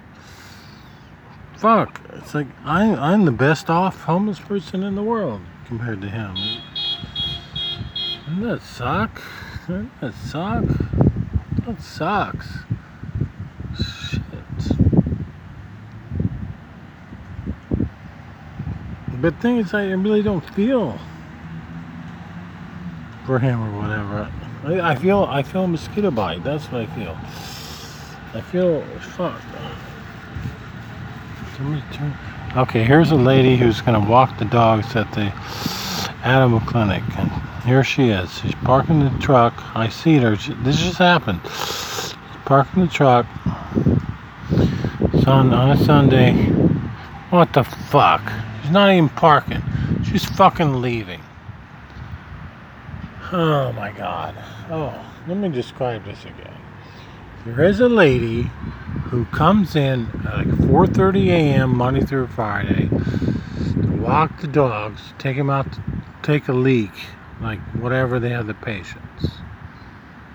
Fuck. 1.57 1.99
It's 2.13 2.35
like 2.35 2.45
I, 2.63 2.93
I'm 2.93 3.25
the 3.25 3.31
best 3.31 3.69
off 3.69 4.01
homeless 4.01 4.39
person 4.39 4.83
in 4.83 4.93
the 4.93 5.01
world 5.01 5.41
compared 5.65 6.01
to 6.01 6.07
him. 6.07 6.35
Doesn't 8.25 8.43
that 8.43 8.61
suck? 8.61 9.21
Doesn't 9.67 10.01
that 10.01 10.13
suck? 10.13 10.65
That 11.65 11.81
sucks. 11.81 12.47
Shit. 13.75 14.21
But 19.19 19.41
thing 19.41 19.57
is, 19.57 19.73
I 19.73 19.89
really 19.89 20.21
don't 20.21 20.47
feel 20.51 20.99
for 23.25 23.39
him 23.39 23.61
or 23.63 23.81
whatever. 23.81 24.31
I, 24.63 24.91
I 24.91 24.95
feel 24.95 25.23
I 25.23 25.41
feel 25.41 25.65
mosquito 25.65 26.11
bite. 26.11 26.43
That's 26.43 26.65
what 26.71 26.81
I 26.81 26.85
feel. 26.95 27.17
I 28.35 28.41
feel 28.41 28.83
fuck. 29.15 29.41
Okay, 32.55 32.83
here's 32.83 33.09
a 33.09 33.15
lady 33.15 33.57
who's 33.57 33.81
gonna 33.81 34.07
walk 34.07 34.37
the 34.37 34.45
dogs 34.45 34.95
at 34.95 35.11
the 35.13 35.33
animal 36.23 36.59
clinic, 36.59 37.01
and 37.17 37.31
here 37.65 37.83
she 37.83 38.09
is. 38.09 38.31
She's 38.39 38.53
parking 38.63 38.99
the 38.99 39.09
truck. 39.19 39.55
I 39.75 39.89
see 39.89 40.17
her. 40.17 40.35
This 40.35 40.77
just 40.77 40.99
happened. 40.99 41.41
She's 41.45 42.13
parking 42.45 42.85
the 42.85 42.91
truck. 42.91 43.25
On, 45.25 45.51
on 45.51 45.71
a 45.71 45.77
Sunday. 45.83 46.33
What 47.31 47.53
the 47.53 47.63
fuck? 47.63 48.21
She's 48.61 48.71
not 48.71 48.91
even 48.91 49.09
parking. 49.09 49.63
She's 50.03 50.25
fucking 50.25 50.79
leaving. 50.79 51.21
Oh 53.31 53.71
my 53.73 53.91
god. 53.93 54.35
Oh, 54.69 54.93
let 55.27 55.37
me 55.37 55.49
describe 55.49 56.05
this 56.05 56.23
again. 56.23 56.53
There 57.45 57.63
is 57.63 57.79
a 57.79 57.89
lady 57.89 58.51
who 59.09 59.25
comes 59.25 59.75
in 59.75 60.07
at 60.25 60.37
like 60.37 60.47
4:30 60.47 61.27
a.m. 61.27 61.75
Monday 61.75 62.01
through 62.01 62.27
Friday 62.27 62.89
to 62.89 63.97
walk 63.99 64.41
the 64.41 64.47
dogs, 64.47 65.01
take 65.17 65.37
them 65.37 65.49
out 65.49 65.71
to 65.73 65.81
take 66.23 66.47
a 66.47 66.53
leak 66.53 66.91
like 67.41 67.59
whatever 67.75 68.19
they 68.19 68.29
have 68.29 68.47
the 68.47 68.53
patients. 68.53 69.27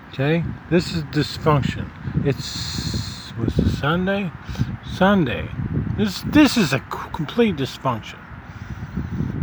Okay, 0.09 0.45
this 0.71 0.95
is 0.95 1.03
dysfunction. 1.05 1.89
It's 2.27 3.33
was 3.39 3.59
it 3.59 3.69
Sunday, 3.79 4.31
Sunday. 4.95 5.49
This 5.97 6.23
this 6.27 6.57
is 6.57 6.73
a 6.73 6.81
complete 6.81 7.57
dysfunction. 7.57 8.19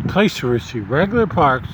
Place 0.08 0.42
where 0.42 0.60
she 0.60 0.80
regular 0.80 1.28
parks. 1.28 1.70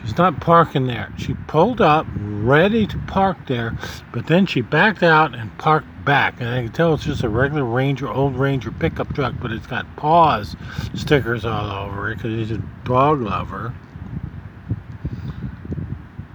She's 0.00 0.18
not 0.18 0.40
parking 0.40 0.86
there. 0.86 1.12
She 1.16 1.34
pulled 1.46 1.80
up, 1.80 2.06
ready 2.16 2.86
to 2.88 2.98
park 2.98 3.46
there, 3.46 3.76
but 4.12 4.26
then 4.26 4.46
she 4.46 4.60
backed 4.60 5.02
out 5.02 5.34
and 5.34 5.56
parked 5.58 5.86
back. 6.04 6.40
And 6.40 6.48
I 6.48 6.62
can 6.62 6.72
tell 6.72 6.94
it's 6.94 7.04
just 7.04 7.22
a 7.22 7.28
regular 7.28 7.64
Ranger, 7.64 8.08
old 8.08 8.36
Ranger 8.36 8.70
pickup 8.70 9.14
truck, 9.14 9.34
but 9.40 9.52
it's 9.52 9.66
got 9.66 9.86
paws 9.96 10.56
stickers 10.94 11.44
all 11.44 11.70
over 11.70 12.10
it 12.10 12.16
because 12.16 12.32
he's 12.32 12.50
a 12.50 12.62
dog 12.84 13.20
lover. 13.20 13.74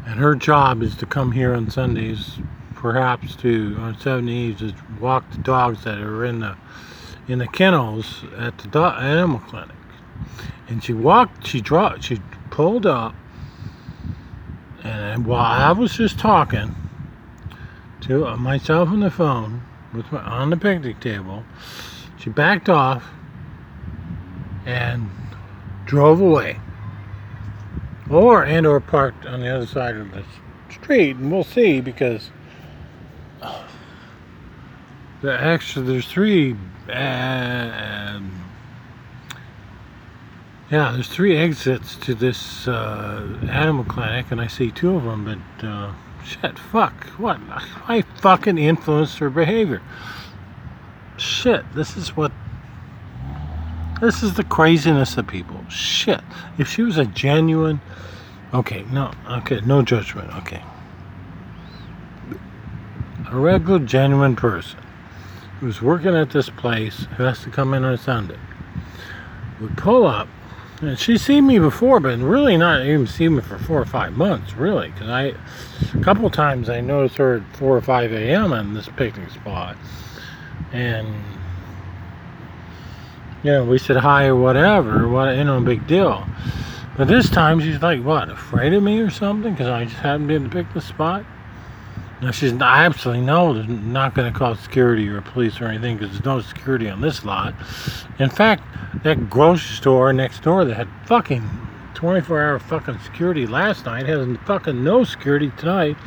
And 0.05 0.19
her 0.19 0.35
job 0.35 0.81
is 0.81 0.95
to 0.97 1.05
come 1.05 1.31
here 1.31 1.53
on 1.53 1.69
Sundays, 1.69 2.39
perhaps 2.75 3.35
to 3.37 3.75
on 3.79 3.99
Sundays 3.99 4.59
to 4.59 4.73
walk 4.99 5.29
the 5.31 5.39
dogs 5.39 5.83
that 5.83 5.99
are 5.99 6.25
in 6.25 6.39
the 6.39 6.55
in 7.27 7.39
the 7.39 7.47
kennels 7.47 8.23
at 8.37 8.57
the 8.59 8.69
dog, 8.69 9.03
animal 9.03 9.39
clinic. 9.39 9.75
And 10.69 10.81
she 10.83 10.93
walked, 10.93 11.45
she 11.45 11.59
dropped, 11.59 12.03
she 12.03 12.21
pulled 12.51 12.85
up, 12.85 13.13
and 14.83 15.25
while 15.25 15.43
I 15.43 15.71
was 15.73 15.95
just 15.95 16.17
talking 16.17 16.73
to 18.01 18.35
myself 18.37 18.89
on 18.89 18.99
the 18.99 19.11
phone 19.11 19.63
with 19.93 20.11
my, 20.11 20.21
on 20.21 20.49
the 20.49 20.57
picnic 20.57 20.99
table, 20.99 21.43
she 22.17 22.29
backed 22.29 22.69
off 22.69 23.03
and 24.65 25.09
drove 25.85 26.21
away. 26.21 26.59
Or 28.09 28.43
and 28.43 28.65
or 28.65 28.79
parked 28.79 29.25
on 29.25 29.41
the 29.41 29.49
other 29.49 29.65
side 29.65 29.95
of 29.95 30.11
the 30.11 30.23
street 30.69 31.17
and 31.17 31.31
we'll 31.31 31.43
see 31.43 31.81
because 31.81 32.31
the 35.21 35.43
extra 35.43 35.81
there's 35.81 36.07
three 36.07 36.55
uh, 36.89 38.19
yeah 40.69 40.91
there's 40.91 41.07
three 41.07 41.37
exits 41.37 41.95
to 41.95 42.13
this 42.13 42.67
uh, 42.67 43.27
animal 43.49 43.83
clinic 43.83 44.27
and 44.31 44.39
I 44.39 44.47
see 44.47 44.71
two 44.71 44.95
of 44.95 45.03
them 45.03 45.25
but 45.25 45.67
uh, 45.67 45.93
shit 46.27 46.59
fuck 46.59 47.05
what 47.17 47.39
I 47.87 48.01
fucking 48.01 48.57
influenced 48.57 49.19
her 49.19 49.29
behavior 49.29 49.81
shit 51.17 51.63
this 51.73 51.95
is 51.97 52.15
what 52.15 52.31
this 53.99 54.21
is 54.21 54.35
the 54.35 54.43
craziness 54.43 55.17
of 55.17 55.25
people. 55.25 55.59
Shit. 55.69 56.21
If 56.59 56.69
she 56.69 56.83
was 56.83 56.99
a 56.99 57.05
genuine. 57.05 57.81
Okay, 58.53 58.85
no, 58.91 59.11
okay, 59.27 59.59
no 59.65 59.81
judgment, 59.81 60.31
okay. 60.37 60.61
A 63.31 63.35
regular, 63.35 63.79
genuine 63.79 64.35
person 64.35 64.79
who's 65.59 65.81
working 65.81 66.15
at 66.15 66.29
this 66.29 66.49
place 66.49 67.07
who 67.17 67.23
has 67.23 67.41
to 67.41 67.49
come 67.49 67.73
in 67.73 67.83
on 67.83 67.97
Sunday 67.97 68.37
would 69.59 69.75
pull 69.75 70.05
up, 70.05 70.27
and 70.81 70.97
she's 70.99 71.23
seen 71.23 71.47
me 71.47 71.57
before, 71.59 71.99
but 71.99 72.19
really 72.19 72.55
not 72.57 72.85
even 72.85 73.07
seen 73.07 73.35
me 73.35 73.41
for 73.41 73.57
four 73.57 73.81
or 73.81 73.85
five 73.85 74.15
months, 74.15 74.53
really, 74.53 74.89
because 74.89 75.09
I, 75.09 75.33
a 75.97 76.03
couple 76.03 76.29
times 76.29 76.69
I 76.69 76.81
noticed 76.81 77.17
her 77.17 77.37
at 77.37 77.57
4 77.57 77.77
or 77.77 77.81
5 77.81 78.13
a.m. 78.13 78.53
on 78.53 78.73
this 78.73 78.87
picnic 78.95 79.29
spot, 79.31 79.75
and 80.71 81.07
you 83.43 83.51
know, 83.51 83.65
we 83.65 83.77
said 83.77 83.97
hi 83.97 84.25
or 84.25 84.35
whatever, 84.35 85.07
what, 85.07 85.35
you 85.35 85.43
know, 85.43 85.59
big 85.61 85.87
deal. 85.87 86.27
But 86.97 87.07
this 87.07 87.29
time 87.29 87.59
she's 87.59 87.81
like, 87.81 88.03
what, 88.03 88.29
afraid 88.29 88.73
of 88.73 88.83
me 88.83 88.99
or 88.99 89.09
something? 89.09 89.51
Because 89.51 89.67
I 89.67 89.85
just 89.85 89.97
happened 89.97 90.29
to 90.29 90.49
pick 90.49 90.73
the 90.73 90.81
spot? 90.81 91.23
Now 92.21 92.31
she's 92.31 92.51
I 92.53 92.85
absolutely 92.85 93.23
know 93.23 93.53
they're 93.53 93.63
not 93.67 94.15
going 94.15 94.31
to 94.31 94.37
call 94.37 94.55
security 94.55 95.07
or 95.07 95.21
police 95.21 95.61
or 95.61 95.65
anything 95.65 95.97
because 95.97 96.13
there's 96.13 96.25
no 96.25 96.41
security 96.41 96.89
on 96.89 97.01
this 97.01 97.23
lot. 97.23 97.53
In 98.17 98.29
fact, 98.29 98.63
that 99.03 99.29
grocery 99.29 99.75
store 99.75 100.11
next 100.13 100.41
door 100.41 100.65
that 100.65 100.73
had 100.73 100.87
fucking 101.05 101.47
24 101.93 102.41
hour 102.41 102.59
fucking 102.59 102.99
security 102.99 103.45
last 103.45 103.85
night 103.85 104.07
has 104.07 104.25
fucking 104.45 104.83
no 104.83 105.03
security 105.03 105.51
tonight. 105.57 105.97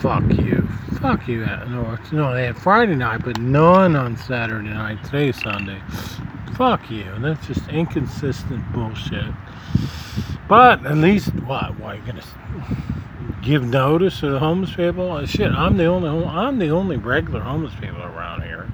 Fuck 0.00 0.24
you. 0.30 0.68
Fuck 1.00 1.26
you. 1.26 1.44
No, 1.44 1.98
no, 2.12 2.34
they 2.34 2.46
had 2.46 2.56
Friday 2.56 2.94
night, 2.94 3.24
but 3.24 3.40
none 3.40 3.96
on 3.96 4.16
Saturday 4.16 4.68
night. 4.68 5.02
Today's 5.04 5.40
Sunday. 5.42 5.80
Fuck 6.54 6.90
you. 6.90 7.06
That's 7.18 7.46
just 7.46 7.68
inconsistent 7.68 8.72
bullshit. 8.72 9.24
But 10.48 10.84
at 10.86 10.96
least, 10.96 11.34
what? 11.34 11.78
Why 11.78 11.92
are 11.92 11.96
you 11.96 12.02
gonna 12.02 12.22
give 13.42 13.64
notice 13.64 14.20
to 14.20 14.30
the 14.30 14.38
homeless 14.38 14.74
people? 14.74 15.12
Uh, 15.12 15.26
shit, 15.26 15.52
I'm 15.52 15.76
the 15.76 15.86
only 15.86 16.08
I'm 16.26 16.58
the 16.58 16.70
only 16.70 16.96
regular 16.96 17.40
homeless 17.40 17.74
people 17.80 18.02
around 18.02 18.42
here. 18.42 18.70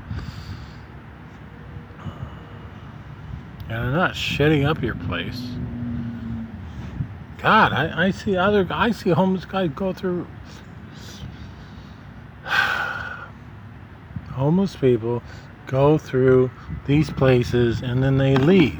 And 3.68 3.78
I'm 3.78 3.92
not 3.92 4.12
shitting 4.12 4.66
up 4.66 4.82
your 4.82 4.94
place. 4.94 5.42
God, 7.38 7.72
I, 7.72 8.06
I 8.06 8.10
see 8.10 8.36
other 8.36 8.66
I 8.70 8.92
see 8.92 9.10
homeless 9.10 9.44
guys 9.44 9.70
go 9.74 9.92
through 9.92 10.26
homeless 14.32 14.76
people 14.76 15.22
go 15.66 15.98
through 15.98 16.50
these 16.86 17.10
places 17.10 17.82
and 17.82 18.02
then 18.02 18.16
they 18.16 18.36
leave. 18.36 18.78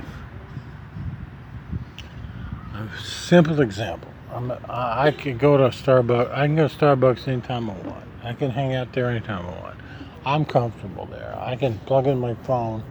A 2.75 2.89
simple 3.03 3.61
example. 3.61 4.14
I'm, 4.35 4.53
I 4.69 5.13
can 5.13 5.39
go 5.39 5.57
to 5.57 5.65
Starbucks. 5.65 6.33
I 6.33 6.47
can 6.47 6.57
go 6.57 6.67
to 6.67 6.75
Starbucks 6.75 7.29
anytime 7.29 7.71
I 7.71 7.75
want. 7.75 8.05
I 8.25 8.33
can 8.33 8.51
hang 8.51 8.75
out 8.75 8.93
there 8.93 9.09
anytime 9.09 9.47
I 9.47 9.61
want. 9.61 9.79
I'm 10.27 10.45
comfortable 10.45 11.07
there. 11.07 11.37
I 11.39 11.55
can 11.55 11.79
plug 11.81 12.07
in 12.07 12.19
my 12.19 12.35
phone. 12.35 12.83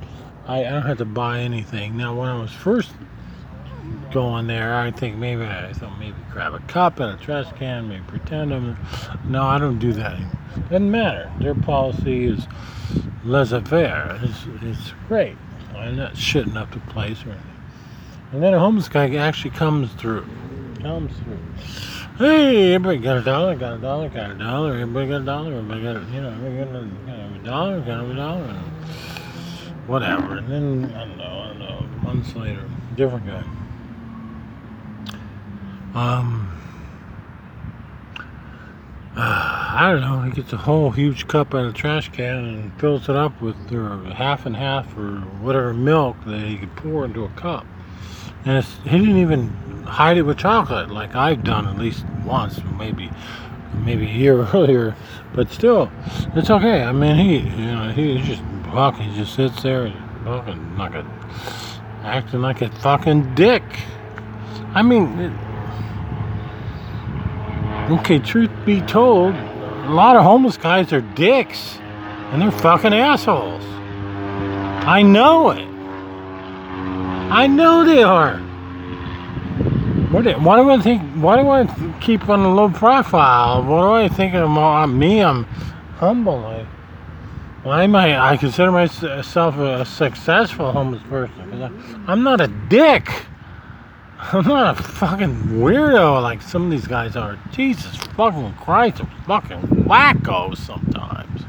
I, 0.47 0.65
I 0.65 0.69
don't 0.69 0.84
have 0.84 0.99
to 0.99 1.06
buy 1.06 1.39
anything. 1.39 1.97
Now, 1.97 2.17
when 2.17 2.29
I 2.29 2.39
was 2.39 2.51
first 2.51 2.91
going 4.12 4.47
there, 4.47 4.75
I 4.75 4.91
think 4.91 5.17
maybe 5.17 5.43
I 5.43 5.73
thought 5.73 5.99
maybe 5.99 6.15
grab 6.32 6.53
a 6.53 6.60
cup 6.60 6.99
and 6.99 7.19
a 7.19 7.21
trash 7.21 7.51
can, 7.58 7.89
maybe 7.89 8.03
pretend 8.08 8.53
I'm. 8.53 8.77
No, 9.25 9.43
I 9.43 9.58
don't 9.58 9.79
do 9.79 9.91
that 9.93 10.13
anymore. 10.13 10.38
Doesn't 10.69 10.91
matter. 10.91 11.32
Their 11.39 11.56
policy 11.56 12.25
is 12.25 12.47
laissez-faire. 13.25 14.19
It's, 14.23 14.45
it's 14.62 14.93
great. 15.08 15.36
I'm 15.75 15.97
not 15.97 16.13
shitting 16.13 16.56
up 16.56 16.71
the 16.71 16.79
place 16.91 17.25
or 17.25 17.32
anything. 17.32 17.49
And 18.32 18.43
then 18.43 18.53
a 18.53 18.60
homeless 18.60 18.88
guy 18.88 19.13
actually 19.15 19.51
comes 19.51 19.91
through 19.93 20.27
Hey, 20.84 22.74
everybody 22.74 22.98
got 22.98 23.15
a 23.15 23.22
dollar, 23.22 23.56
got 23.56 23.76
a 23.76 23.78
dollar, 23.78 24.10
got 24.10 24.32
a 24.32 24.34
dollar, 24.34 24.74
everybody 24.74 25.08
got 25.08 25.22
a 25.22 25.24
dollar, 25.24 25.54
everybody 25.54 25.82
got 25.82 25.96
a, 25.96 26.00
you 26.12 26.22
know, 26.22 26.30
everybody 26.30 26.58
got 26.58 26.76
a, 26.76 26.86
got 27.06 27.39
a 27.39 27.43
dollar, 27.46 27.80
got 27.80 28.04
a 28.04 28.13
dollar, 28.13 28.54
whatever. 29.88 30.39
And 30.39 30.50
then, 30.50 30.93
I 30.93 31.06
don't 31.06 31.17
know, 31.17 31.24
I 31.24 31.48
don't 31.48 31.60
know, 31.60 31.82
months 32.04 32.36
later, 32.36 32.69
different 32.98 33.26
guy. 33.26 33.46
Um, 35.96 36.52
uh, 39.15 39.19
I 39.76 39.89
don't 39.89 40.02
know, 40.02 40.22
he 40.24 40.32
gets 40.32 40.52
a 40.52 40.58
whole 40.58 40.91
huge 40.91 41.30
cup 41.30 41.56
out 41.56 41.65
of 41.65 41.72
the 41.72 41.80
trash 41.80 42.12
can 42.12 42.43
and 42.43 42.78
fills 42.78 43.08
it 43.08 43.15
up 43.15 43.41
with 43.41 43.72
or 43.72 44.04
half 44.13 44.46
and 44.46 44.58
half 44.58 44.98
or 44.98 45.22
whatever 45.39 45.74
milk 45.74 46.17
that 46.26 46.41
he 46.41 46.58
could 46.58 46.76
pour 46.76 47.06
into 47.06 47.24
a 47.24 47.30
cup. 47.30 47.65
And 48.45 48.63
he 48.63 48.97
didn't 48.99 49.17
even 49.17 49.49
hide 49.84 50.17
it 50.17 50.23
with 50.23 50.38
chocolate 50.38 50.89
like 50.89 51.15
I've 51.15 51.43
done 51.43 51.67
at 51.67 51.77
least 51.77 52.06
once, 52.25 52.60
maybe 52.77 53.10
maybe 53.73 54.06
a 54.06 54.13
year 54.13 54.45
earlier. 54.53 54.95
But 55.34 55.49
still, 55.49 55.91
it's 56.36 56.49
okay. 56.49 56.84
I 56.84 56.91
mean, 56.91 57.15
he 57.15 57.38
you 57.39 57.65
know 57.65 57.91
he 57.91 58.21
just 58.21 58.41
fucking 58.71 59.03
he 59.03 59.17
just 59.17 59.36
sits 59.36 59.63
there 59.63 59.91
fucking 60.23 60.77
like 60.77 60.93
a 60.93 61.06
acting 62.03 62.41
like 62.41 62.62
a 62.62 62.69
fucking 62.69 63.36
dick. 63.36 63.63
I 64.73 64.82
mean, 64.82 65.19
it, 65.19 65.32
okay. 67.91 68.19
Truth 68.19 68.51
be 68.65 68.82
told, 68.82 69.36
a 69.36 69.91
lot 69.91 70.15
of 70.15 70.23
homeless 70.23 70.58
guys 70.58 70.91
are 70.91 71.01
dicks, 71.01 71.77
and 72.32 72.41
they're 72.41 72.51
fucking 72.51 72.93
assholes. 72.93 73.63
I 74.86 75.01
know 75.01 75.51
it. 75.51 75.72
I 77.31 77.47
know 77.47 77.83
they 77.83 78.03
are. 78.03 78.38
What 80.12 80.25
do, 80.25 80.33
why 80.33 80.57
do 80.57 80.69
I 80.69 80.79
think? 80.79 81.01
Why 81.15 81.41
do 81.41 81.49
I 81.49 81.99
keep 81.99 82.29
on 82.29 82.41
a 82.41 82.53
low 82.53 82.69
profile? 82.69 83.63
What 83.63 83.81
do 83.81 83.91
I 83.93 84.07
think 84.07 84.36
of 84.36 84.49
uh, 84.49 84.86
me? 84.86 85.21
I'm 85.21 85.45
humble. 85.97 86.65
Why 87.63 87.83
am 87.83 87.95
I? 87.95 88.31
I 88.33 88.38
consider 88.38 88.71
myself 88.71 89.57
a 89.57 89.86
successful 89.86 90.71
homeless 90.71 91.01
person. 91.03 92.05
I'm 92.07 92.21
not 92.21 92.41
a 92.41 92.47
dick. 92.47 93.09
I'm 94.19 94.47
not 94.47 94.79
a 94.79 94.83
fucking 94.83 95.36
weirdo 95.59 96.21
like 96.21 96.41
some 96.41 96.65
of 96.65 96.71
these 96.71 96.88
guys 96.88 97.15
are. 97.15 97.39
Jesus 97.51 97.95
fucking 97.95 98.53
Christ, 98.53 99.01
I'm 99.01 99.09
fucking 99.25 99.62
wackos 99.88 100.57
sometimes. 100.57 101.41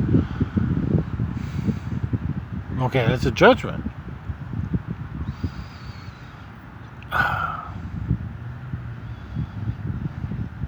Okay, 2.81 3.07
that's 3.07 3.27
a 3.27 3.31
judgment. 3.31 3.85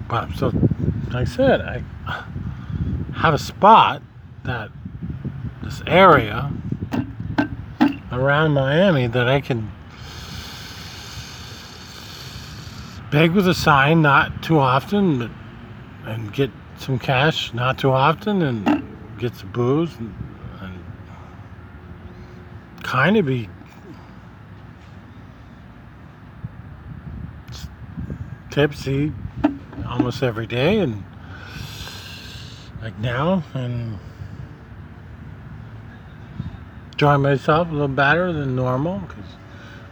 But 0.07 0.33
so, 0.35 0.51
like 1.07 1.15
I 1.15 1.23
said, 1.25 1.61
I 1.61 1.83
have 3.15 3.33
a 3.33 3.37
spot 3.37 4.01
that 4.43 4.69
this 5.63 5.81
area 5.85 6.51
around 8.11 8.53
Miami 8.53 9.07
that 9.07 9.27
I 9.27 9.41
can 9.41 9.69
beg 13.11 13.31
with 13.31 13.47
a 13.47 13.53
sign 13.53 14.01
not 14.01 14.41
too 14.43 14.59
often 14.59 15.19
but, 15.19 15.31
and 16.05 16.33
get 16.33 16.51
some 16.77 16.99
cash 16.99 17.53
not 17.53 17.77
too 17.77 17.91
often 17.91 18.41
and 18.41 18.83
get 19.17 19.35
some 19.35 19.51
booze 19.51 19.95
and, 19.97 20.13
and 20.61 20.83
kind 22.83 23.17
of 23.17 23.25
be 23.25 23.49
tipsy 28.49 29.11
almost 29.87 30.21
every 30.23 30.47
day 30.47 30.79
and 30.79 31.03
like 32.81 32.97
now 32.99 33.43
and 33.53 33.97
enjoy 36.91 37.17
myself 37.17 37.69
a 37.69 37.71
little 37.71 37.87
better 37.87 38.31
than 38.33 38.55
normal 38.55 38.99
because 38.99 39.25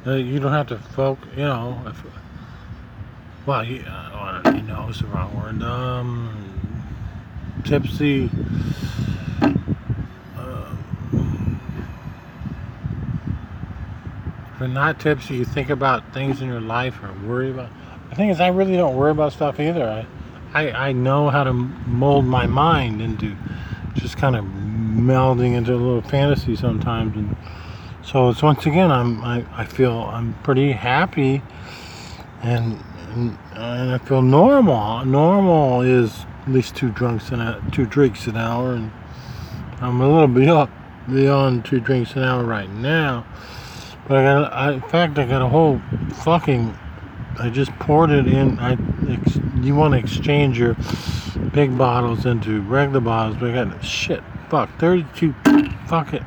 uh, 0.08 0.14
you 0.14 0.40
don't 0.40 0.52
have 0.52 0.68
to 0.68 0.78
focus, 0.78 1.28
you 1.36 1.44
know, 1.44 1.82
if, 1.88 2.04
well, 3.46 3.64
you, 3.64 3.84
uh, 3.88 4.42
you 4.46 4.62
know, 4.64 4.88
it's 4.90 5.02
the 5.02 5.08
wrong 5.08 5.36
word, 5.36 5.62
um, 5.64 6.52
tipsy, 7.64 8.30
uh, 9.42 10.76
if 14.54 14.60
you're 14.60 14.68
not 14.68 15.00
tipsy, 15.00 15.38
you 15.38 15.46
think 15.46 15.70
about 15.70 16.14
things 16.14 16.42
in 16.42 16.48
your 16.48 16.62
life 16.62 17.00
or 17.04 17.12
worry 17.28 17.50
about 17.50 17.70
the 18.16 18.20
thing 18.20 18.30
is, 18.30 18.40
I 18.40 18.48
really 18.48 18.78
don't 18.78 18.96
worry 18.96 19.12
about 19.12 19.34
stuff 19.34 19.60
either. 19.60 19.84
I, 20.54 20.58
I, 20.58 20.72
I 20.72 20.92
know 20.94 21.30
how 21.30 21.44
to 21.44 21.52
mold 21.52 22.24
my 22.24 22.46
mind 22.46 23.02
into 23.02 23.36
just 23.96 24.16
kind 24.16 24.38
of 24.38 24.46
melding 24.46 25.54
into 25.54 25.74
a 25.74 25.76
little 25.76 26.02
fantasy 26.02 26.56
sometimes, 26.56 27.18
and 27.18 27.36
so 28.02 28.30
it's 28.30 28.42
once 28.42 28.66
again, 28.66 28.90
I'm 28.90 29.22
I, 29.22 29.46
I 29.52 29.66
feel 29.66 29.92
I'm 29.92 30.34
pretty 30.44 30.72
happy, 30.72 31.42
and, 32.42 32.82
and 33.10 33.38
and 33.52 33.92
I 33.92 33.98
feel 33.98 34.22
normal. 34.22 35.04
Normal 35.04 35.82
is 35.82 36.26
at 36.44 36.54
least 36.54 36.74
two 36.74 36.92
drunks 36.92 37.32
in 37.32 37.42
a 37.42 37.62
two 37.74 37.86
drinks 37.86 38.28
an 38.28 38.38
hour, 38.38 38.76
and 38.76 38.94
I'm 39.82 40.00
a 40.00 40.08
little 40.08 40.30
beyond 40.30 40.72
beyond 41.10 41.66
two 41.66 41.82
drinks 41.82 42.16
an 42.16 42.24
hour 42.24 42.46
right 42.46 42.70
now. 42.70 43.26
But 44.08 44.18
I 44.20 44.24
got, 44.24 44.54
I, 44.54 44.72
in 44.72 44.82
fact, 44.84 45.20
I 45.20 45.26
got 45.26 45.42
a 45.42 45.50
whole 45.50 45.82
fucking 46.24 46.78
I 47.40 47.50
just 47.50 47.72
poured 47.80 48.12
it 48.12 48.28
in. 48.28 48.60
I 48.60 48.78
you 49.62 49.76
want 49.76 49.94
to 49.94 49.98
exchange 49.98 50.58
your 50.58 50.76
big 51.54 51.78
bottles 51.78 52.26
into 52.26 52.62
regular 52.62 53.00
bottles, 53.00 53.38
but 53.38 53.52
I 53.52 53.66
got 53.66 53.84
shit. 53.84 54.24
Fuck, 54.50 54.70
32 54.80 55.34
fuck 55.88 56.14
it. 56.14 56.24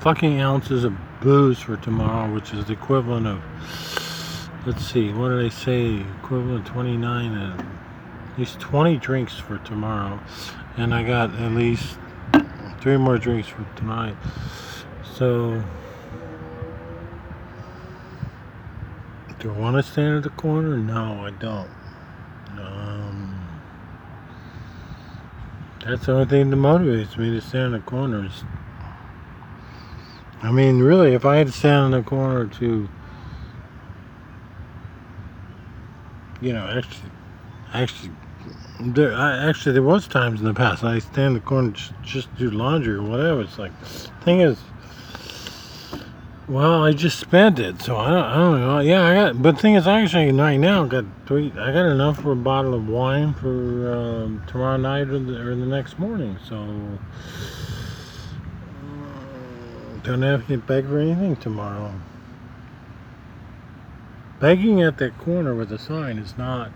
Fucking 0.00 0.40
ounces 0.40 0.84
of 0.84 0.94
booze 1.20 1.58
for 1.58 1.76
tomorrow, 1.76 2.32
which 2.32 2.52
is 2.52 2.66
the 2.66 2.74
equivalent 2.74 3.26
of 3.26 3.42
let's 4.66 4.84
see, 4.84 5.12
what 5.12 5.28
did 5.28 5.44
I 5.44 5.48
say? 5.48 6.04
Equivalent 6.22 6.66
29 6.66 7.32
and 7.32 7.60
at 7.60 8.38
least 8.38 8.58
20 8.60 8.96
drinks 8.98 9.38
for 9.38 9.58
tomorrow. 9.58 10.20
And 10.76 10.94
I 10.94 11.04
got 11.04 11.34
at 11.34 11.52
least 11.52 11.98
three 12.80 12.96
more 12.96 13.16
drinks 13.16 13.48
for 13.48 13.66
tonight. 13.76 14.16
So 15.14 15.62
Do 19.38 19.52
I 19.52 19.58
want 19.58 19.76
to 19.76 19.82
stand 19.82 20.16
at 20.16 20.22
the 20.22 20.30
corner? 20.30 20.76
No, 20.78 21.26
I 21.26 21.30
don't. 21.30 21.68
Um, 22.58 23.48
that's 25.84 26.06
the 26.06 26.12
only 26.12 26.24
thing 26.24 26.50
that 26.50 26.56
motivates 26.56 27.18
me 27.18 27.30
to 27.30 27.40
stand 27.40 27.66
in 27.66 27.72
the 27.72 27.78
corners. 27.80 28.44
I 30.42 30.50
mean, 30.50 30.80
really, 30.80 31.14
if 31.14 31.26
I 31.26 31.36
had 31.36 31.48
to 31.48 31.52
stand 31.52 31.86
in 31.86 32.00
the 32.00 32.08
corner 32.08 32.46
to, 32.46 32.88
you 36.40 36.52
know, 36.52 36.66
actually, 36.66 37.10
actually, 37.74 38.10
there, 38.80 39.14
I, 39.14 39.48
actually, 39.48 39.72
there 39.72 39.82
was 39.82 40.06
times 40.06 40.40
in 40.40 40.46
the 40.46 40.54
past 40.54 40.82
I 40.82 40.98
stand 40.98 41.18
in 41.18 41.34
the 41.34 41.40
corner 41.40 41.72
just, 41.72 41.92
just 42.02 42.36
do 42.36 42.50
laundry 42.50 42.94
or 42.94 43.02
whatever. 43.02 43.42
It's 43.42 43.58
like, 43.58 43.72
thing 44.22 44.40
is 44.40 44.58
well, 46.48 46.84
I 46.84 46.92
just 46.92 47.18
spent 47.18 47.58
it, 47.58 47.82
so 47.82 47.96
I 47.96 48.10
don't, 48.10 48.24
I 48.24 48.34
don't 48.36 48.60
know. 48.60 48.80
Yeah, 48.80 49.04
I 49.04 49.14
got, 49.14 49.42
but 49.42 49.56
the 49.56 49.62
thing 49.62 49.74
is, 49.74 49.86
actually, 49.86 50.30
right 50.30 50.56
now, 50.56 50.84
got 50.84 51.04
three. 51.26 51.50
I 51.58 51.72
got 51.72 51.86
enough 51.86 52.22
for 52.22 52.32
a 52.32 52.36
bottle 52.36 52.74
of 52.74 52.88
wine 52.88 53.34
for 53.34 53.92
um, 53.92 54.44
tomorrow 54.46 54.76
night 54.76 55.08
or 55.08 55.18
the, 55.18 55.40
or 55.40 55.56
the 55.56 55.66
next 55.66 55.98
morning. 55.98 56.38
So 56.48 56.56
uh, 56.56 56.98
don't 60.04 60.22
have 60.22 60.46
to 60.46 60.58
beg 60.58 60.86
for 60.86 61.00
anything 61.00 61.34
tomorrow. 61.36 61.92
Begging 64.38 64.82
at 64.82 64.98
that 64.98 65.18
corner 65.18 65.54
with 65.54 65.72
a 65.72 65.78
sign 65.78 66.18
is 66.18 66.38
not. 66.38 66.70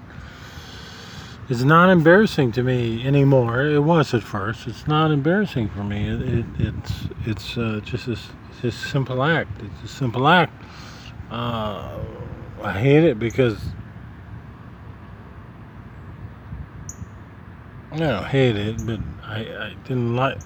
It's 1.50 1.64
not 1.64 1.90
embarrassing 1.90 2.52
to 2.52 2.62
me 2.62 3.04
anymore. 3.04 3.66
It 3.66 3.80
was 3.80 4.14
at 4.14 4.22
first. 4.22 4.68
It's 4.68 4.86
not 4.86 5.10
embarrassing 5.10 5.68
for 5.70 5.82
me. 5.82 6.08
It, 6.08 6.22
it, 6.22 6.44
it's 6.60 6.92
it's 7.26 7.58
uh, 7.58 7.80
just 7.82 8.06
a 8.06 8.16
a 8.62 8.70
simple 8.70 9.24
act. 9.24 9.50
It's 9.60 9.90
a 9.90 9.96
simple 9.96 10.28
act. 10.28 10.52
Uh, 11.28 11.98
I 12.62 12.72
hate 12.78 13.02
it 13.02 13.18
because 13.18 13.58
I 17.90 17.96
don't 17.96 18.24
hate 18.26 18.54
it, 18.54 18.86
but 18.86 19.00
I, 19.24 19.40
I 19.40 19.74
didn't 19.82 20.14
like 20.14 20.38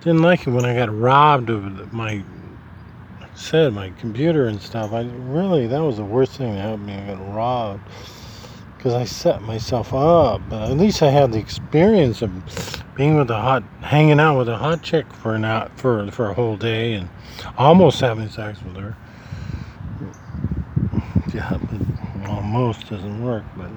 didn't 0.00 0.22
like 0.22 0.46
it 0.46 0.50
when 0.50 0.64
I 0.64 0.74
got 0.74 0.96
robbed 0.96 1.50
of 1.50 1.92
my 1.92 2.24
said 3.34 3.74
my 3.74 3.90
computer 4.00 4.46
and 4.46 4.62
stuff. 4.62 4.94
I 4.94 5.02
really 5.02 5.66
that 5.66 5.80
was 5.80 5.98
the 5.98 6.04
worst 6.04 6.38
thing 6.38 6.54
that 6.54 6.62
happened. 6.62 6.90
I 6.90 7.14
got 7.14 7.34
robbed 7.34 7.82
because 8.80 8.94
I 8.94 9.04
set 9.04 9.42
myself 9.42 9.92
up. 9.92 10.40
But 10.48 10.70
at 10.70 10.78
least 10.78 11.02
I 11.02 11.10
had 11.10 11.32
the 11.32 11.38
experience 11.38 12.22
of 12.22 12.30
being 12.94 13.18
with 13.18 13.30
a 13.30 13.38
hot, 13.38 13.62
hanging 13.82 14.18
out 14.18 14.38
with 14.38 14.48
a 14.48 14.56
hot 14.56 14.80
chick 14.80 15.12
for 15.12 15.34
an 15.34 15.44
hour, 15.44 15.70
for 15.76 16.10
for 16.10 16.30
a 16.30 16.34
whole 16.34 16.56
day, 16.56 16.94
and 16.94 17.10
almost 17.58 18.00
having 18.00 18.30
sex 18.30 18.62
with 18.62 18.76
her. 18.76 18.96
Yeah, 21.34 21.58
but 21.60 22.30
almost 22.30 22.88
doesn't 22.88 23.22
work. 23.22 23.44
But 23.54 23.68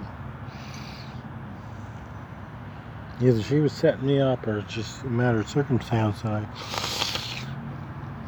either 3.22 3.44
she 3.44 3.60
was 3.60 3.74
setting 3.74 4.06
me 4.06 4.22
up, 4.22 4.48
or 4.48 4.60
it's 4.60 4.74
just 4.74 5.04
a 5.04 5.08
matter 5.08 5.42
of 5.42 5.50
circumstance 5.50 6.22
that 6.22 6.32
I 6.32 6.48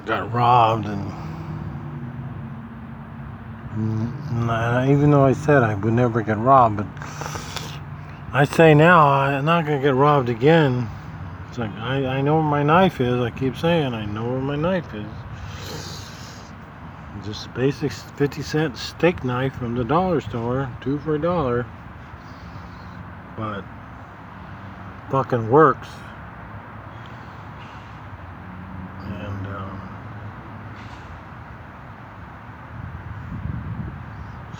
got 0.05 0.33
robbed 0.33 0.87
and. 0.87 1.34
Mm, 3.75 4.49
and 4.49 4.91
even 4.91 5.11
though 5.11 5.25
I 5.25 5.33
said 5.33 5.61
I 5.61 5.75
would 5.75 5.93
never 5.93 6.21
get 6.21 6.37
robbed, 6.37 6.77
but 6.77 6.87
I 8.31 8.45
say 8.45 8.73
now 8.73 9.05
I'm 9.07 9.43
not 9.43 9.65
gonna 9.65 9.81
get 9.81 9.95
robbed 9.95 10.29
again. 10.29 10.87
It's 11.49 11.57
like 11.57 11.71
I, 11.71 12.05
I 12.05 12.21
know 12.21 12.35
where 12.35 12.43
my 12.43 12.63
knife 12.63 13.01
is. 13.01 13.19
I 13.19 13.31
keep 13.31 13.57
saying 13.57 13.93
I 13.93 14.05
know 14.05 14.23
where 14.31 14.39
my 14.39 14.55
knife 14.55 14.93
is. 14.93 15.05
Just 17.25 17.47
a 17.47 17.49
basic 17.49 17.91
50 17.91 18.41
cent 18.43 18.77
steak 18.77 19.23
knife 19.25 19.53
from 19.55 19.75
the 19.75 19.83
dollar 19.83 20.21
store, 20.21 20.69
two 20.79 20.97
for 20.99 21.15
a 21.15 21.19
dollar. 21.19 21.65
But 23.35 23.65
fucking 25.09 25.49
works. 25.49 25.89
And 29.03 29.47
um, 29.47 29.81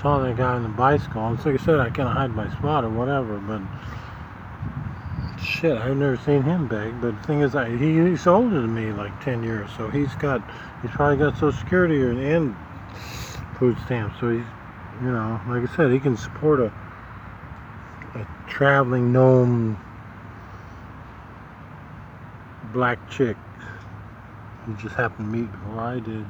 saw 0.06 0.20
that 0.20 0.36
guy 0.36 0.54
on 0.54 0.62
the 0.62 0.70
bicycle. 0.70 1.26
And 1.26 1.36
like 1.44 1.60
I 1.60 1.65
said, 1.65 1.80
I 1.80 1.89
can't 1.89 2.08
hide 2.08 2.30
my 2.30 2.48
spot 2.58 2.84
or 2.84 2.91
whatever, 2.91 3.39
but 3.39 3.60
shit, 5.41 5.76
I've 5.76 5.98
never 5.98 6.15
seen 6.15 6.44
him 6.44 6.68
beg. 6.68 7.02
But 7.02 7.20
the 7.20 7.24
thing 7.26 7.41
is, 7.41 7.56
I, 7.56 7.76
he, 7.76 7.98
he's 7.98 8.28
older 8.28 8.62
than 8.62 8.76
me, 8.76 8.91
like 8.91 9.20
10 9.24 9.41
years, 9.41 9.68
so 9.76 9.89
he's 9.89 10.13
got, 10.13 10.44
he's 10.84 10.91
probably 10.91 11.18
got 11.18 11.34
Social 11.34 11.54
Security 11.54 12.04
and, 12.04 12.20
and 12.20 12.56
food 13.58 13.76
stamps. 13.86 14.20
So 14.20 14.30
he's, 14.30 14.46
you 15.02 15.10
know, 15.10 15.41
like 15.50 15.68
I 15.68 15.76
said, 15.76 15.91
he 15.91 16.00
can 16.00 16.15
support 16.18 16.60
a, 16.60 16.72
a 18.13 18.28
traveling 18.48 19.12
gnome 19.12 19.76
black 22.74 23.00
chick 23.10 23.38
who 24.65 24.76
just 24.76 24.94
happened 24.94 25.32
to 25.32 25.38
meet 25.39 25.52
before 25.52 25.80
I 25.80 26.00
did. 26.00 26.28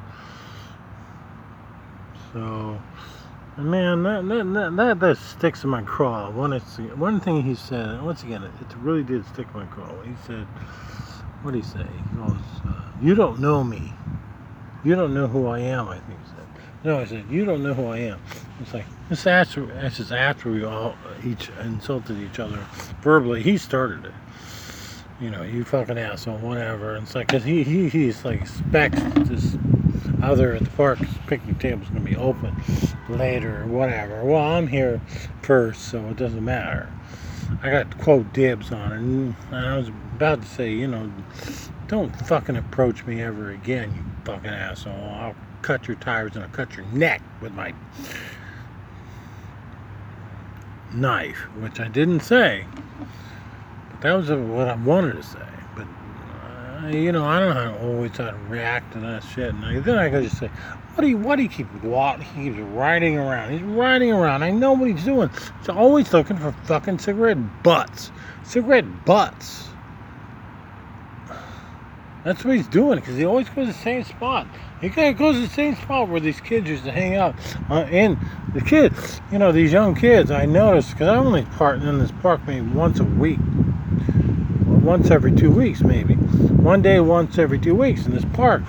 So, 2.31 2.79
man, 3.57 4.03
that 4.03 4.27
that, 4.27 4.75
that, 4.75 4.99
that, 4.99 5.17
sticks 5.17 5.63
in 5.63 5.69
my 5.69 5.81
craw. 5.81 6.29
One, 6.29 6.53
it's, 6.53 6.77
one 6.77 7.19
thing 7.19 7.41
he 7.43 7.55
said, 7.55 8.01
once 8.01 8.23
again, 8.23 8.43
it, 8.43 8.51
it 8.59 8.75
really 8.77 9.03
did 9.03 9.25
stick 9.25 9.47
in 9.53 9.59
my 9.59 9.65
craw. 9.67 10.01
He 10.01 10.13
said, 10.25 10.45
what 11.41 11.53
did 11.53 11.63
he 11.63 11.69
say? 11.69 11.85
He 11.85 12.17
goes, 12.17 12.37
uh, 12.67 12.81
You 13.01 13.15
don't 13.15 13.39
know 13.39 13.63
me. 13.63 13.93
You 14.83 14.95
don't 14.95 15.13
know 15.13 15.27
who 15.27 15.47
I 15.47 15.59
am, 15.59 15.87
I 15.87 15.99
think 15.99 16.19
he 16.19 16.27
said. 16.27 16.47
No, 16.83 16.99
I 16.99 17.05
said, 17.05 17.25
You 17.29 17.45
don't 17.45 17.63
know 17.63 17.73
who 17.73 17.87
I 17.87 17.97
am. 17.99 18.19
It's 18.59 18.73
like, 18.73 18.85
this 19.09 19.27
after, 19.27 19.65
this 19.65 19.99
is 19.99 20.11
after 20.11 20.51
we 20.51 20.63
all 20.63 20.95
each 21.23 21.49
insulted 21.61 22.19
each 22.19 22.39
other 22.39 22.65
verbally. 23.01 23.41
He 23.43 23.57
started 23.57 24.05
it 24.05 24.13
you 25.19 25.29
know, 25.29 25.43
you 25.43 25.63
fucking 25.63 25.97
asshole, 25.97 26.37
whatever. 26.39 26.95
And 26.95 27.03
it's 27.03 27.15
like, 27.15 27.27
cause 27.27 27.43
he, 27.43 27.63
he, 27.63 27.89
he's 27.89 28.25
like 28.25 28.41
expects 28.41 29.01
this 29.29 29.57
other 30.23 30.53
at 30.53 30.63
the 30.63 30.69
park 30.71 30.99
picnic 31.27 31.59
table's 31.59 31.87
gonna 31.89 32.01
be 32.01 32.15
open 32.15 32.55
later 33.09 33.63
or 33.63 33.67
whatever. 33.67 34.23
Well, 34.23 34.43
I'm 34.43 34.67
here 34.67 35.01
first, 35.41 35.89
so 35.89 36.07
it 36.07 36.17
doesn't 36.17 36.43
matter. 36.43 36.89
I 37.61 37.69
got 37.71 37.97
quote 37.99 38.33
dibs 38.33 38.71
on 38.71 38.91
it, 38.91 38.97
and 38.97 39.35
I 39.53 39.77
was 39.77 39.89
about 39.89 40.41
to 40.41 40.47
say, 40.47 40.71
you 40.71 40.87
know, 40.87 41.11
don't 41.87 42.09
fucking 42.27 42.55
approach 42.55 43.05
me 43.05 43.21
ever 43.21 43.51
again, 43.51 43.93
you 43.95 44.03
fucking 44.25 44.49
asshole. 44.49 44.93
I'll 44.93 45.35
cut 45.61 45.87
your 45.87 45.97
tires 45.97 46.35
and 46.35 46.43
I'll 46.43 46.49
cut 46.49 46.75
your 46.75 46.85
neck 46.87 47.21
with 47.41 47.53
my 47.53 47.73
knife, 50.93 51.37
which 51.59 51.79
I 51.79 51.87
didn't 51.87 52.21
say. 52.21 52.65
But 53.91 54.01
that 54.01 54.13
was 54.13 54.29
what 54.29 54.67
I 54.67 54.75
wanted 54.75 55.13
to 55.13 55.23
say, 55.23 55.47
you 56.83 57.11
know, 57.11 57.25
I 57.25 57.39
don't 57.39 57.55
know 57.55 57.77
always 57.81 58.17
how 58.17 58.31
to 58.31 58.37
react 58.49 58.93
to 58.93 58.99
that 58.99 59.23
shit. 59.23 59.53
And 59.53 59.65
I, 59.65 59.79
then 59.79 59.97
I 59.97 60.09
could 60.09 60.23
just 60.23 60.37
say, 60.37 60.47
"What 60.47 61.01
do 61.01 61.07
you? 61.07 61.17
What 61.17 61.37
do 61.37 61.43
you 61.43 61.49
keep? 61.49 61.67
What 61.83 62.21
he 62.21 62.45
keeps 62.45 62.57
riding 62.57 63.17
around? 63.17 63.51
He's 63.51 63.61
riding 63.61 64.11
around. 64.11 64.43
I 64.43 64.51
know 64.51 64.73
what 64.73 64.89
he's 64.89 65.03
doing. 65.03 65.29
He's 65.59 65.69
always 65.69 66.11
looking 66.13 66.37
for 66.37 66.51
fucking 66.65 66.99
cigarette 66.99 67.63
butts, 67.63 68.11
cigarette 68.43 69.05
butts. 69.05 69.69
That's 72.23 72.43
what 72.43 72.55
he's 72.55 72.67
doing 72.67 72.99
because 72.99 73.17
he 73.17 73.25
always 73.25 73.47
goes 73.49 73.67
to 73.67 73.73
the 73.73 73.79
same 73.79 74.03
spot. 74.03 74.47
He 74.81 74.89
goes 74.89 75.35
to 75.35 75.41
the 75.41 75.47
same 75.47 75.75
spot 75.75 76.09
where 76.09 76.19
these 76.19 76.41
kids 76.41 76.67
used 76.67 76.83
to 76.85 76.91
hang 76.91 77.15
out. 77.15 77.35
Uh, 77.69 77.81
and 77.91 78.17
the 78.53 78.61
kids, 78.61 79.21
you 79.31 79.37
know, 79.37 79.51
these 79.51 79.71
young 79.71 79.93
kids, 79.93 80.31
I 80.31 80.45
noticed 80.45 80.91
because 80.91 81.07
I 81.07 81.17
only 81.17 81.43
park 81.43 81.81
in 81.81 81.99
this 81.99 82.11
park 82.23 82.41
maybe 82.47 82.65
once 82.67 82.99
a 82.99 83.03
week 83.03 83.39
once 84.85 85.09
every 85.09 85.31
two 85.31 85.49
weeks, 85.49 85.81
maybe. 85.81 86.15
One 86.65 86.81
day, 86.81 86.99
once 86.99 87.37
every 87.37 87.59
two 87.59 87.75
weeks 87.75 88.07
in 88.07 88.11
this 88.11 88.25
park 88.33 88.63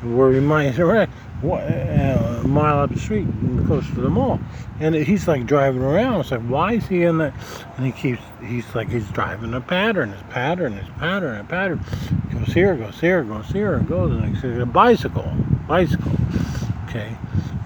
where 0.00 0.28
we 0.28 0.38
might 0.38 0.66
interact 0.66 1.12
a 1.42 2.42
mile 2.46 2.78
up 2.78 2.90
the 2.90 3.00
street 3.00 3.26
close 3.66 3.84
to 3.88 4.00
the 4.00 4.08
mall. 4.08 4.38
And 4.78 4.94
he's 4.94 5.26
like 5.26 5.44
driving 5.44 5.82
around. 5.82 6.20
It's 6.20 6.30
like, 6.30 6.42
why 6.42 6.74
is 6.74 6.86
he 6.86 7.02
in 7.02 7.18
that? 7.18 7.34
And 7.76 7.84
he 7.84 7.90
keeps, 7.90 8.22
he's 8.46 8.72
like, 8.76 8.90
he's 8.90 9.08
driving 9.08 9.54
a 9.54 9.60
pattern, 9.60 10.12
his 10.12 10.22
pattern, 10.30 10.74
his 10.74 10.88
pattern, 11.00 11.40
a 11.40 11.42
pattern. 11.42 11.84
Goes 12.32 12.54
here, 12.54 12.76
goes 12.76 13.00
here, 13.00 13.24
goes 13.24 13.48
here, 13.48 13.74
and 13.74 13.88
goes. 13.88 14.12
And 14.12 14.36
he's 14.36 14.58
a 14.58 14.64
bicycle, 14.64 15.28
bicycle. 15.66 16.12
Okay. 16.84 17.16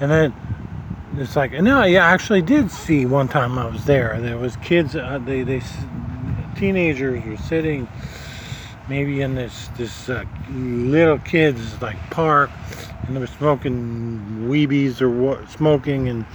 And 0.00 0.10
then 0.10 0.34
it's 1.18 1.36
like, 1.36 1.52
and 1.52 1.66
now 1.66 1.82
I 1.82 1.92
actually 1.96 2.40
did 2.40 2.70
see 2.70 3.04
one 3.04 3.28
time 3.28 3.58
I 3.58 3.66
was 3.66 3.84
there. 3.84 4.18
There 4.22 4.38
was 4.38 4.56
kids, 4.56 4.96
uh, 4.96 5.20
they, 5.22 5.42
they, 5.42 5.60
teenagers 6.56 7.22
were 7.26 7.36
sitting 7.36 7.86
maybe 8.88 9.20
in 9.20 9.34
this 9.34 9.68
this 9.76 10.08
uh, 10.08 10.24
little 10.50 11.18
kids 11.18 11.80
like 11.82 11.98
park 12.10 12.50
and 13.06 13.16
they 13.16 13.20
were 13.20 13.26
smoking 13.26 14.46
weebies 14.48 15.00
or 15.00 15.10
what 15.10 15.48
smoking 15.50 16.08
and 16.08 16.26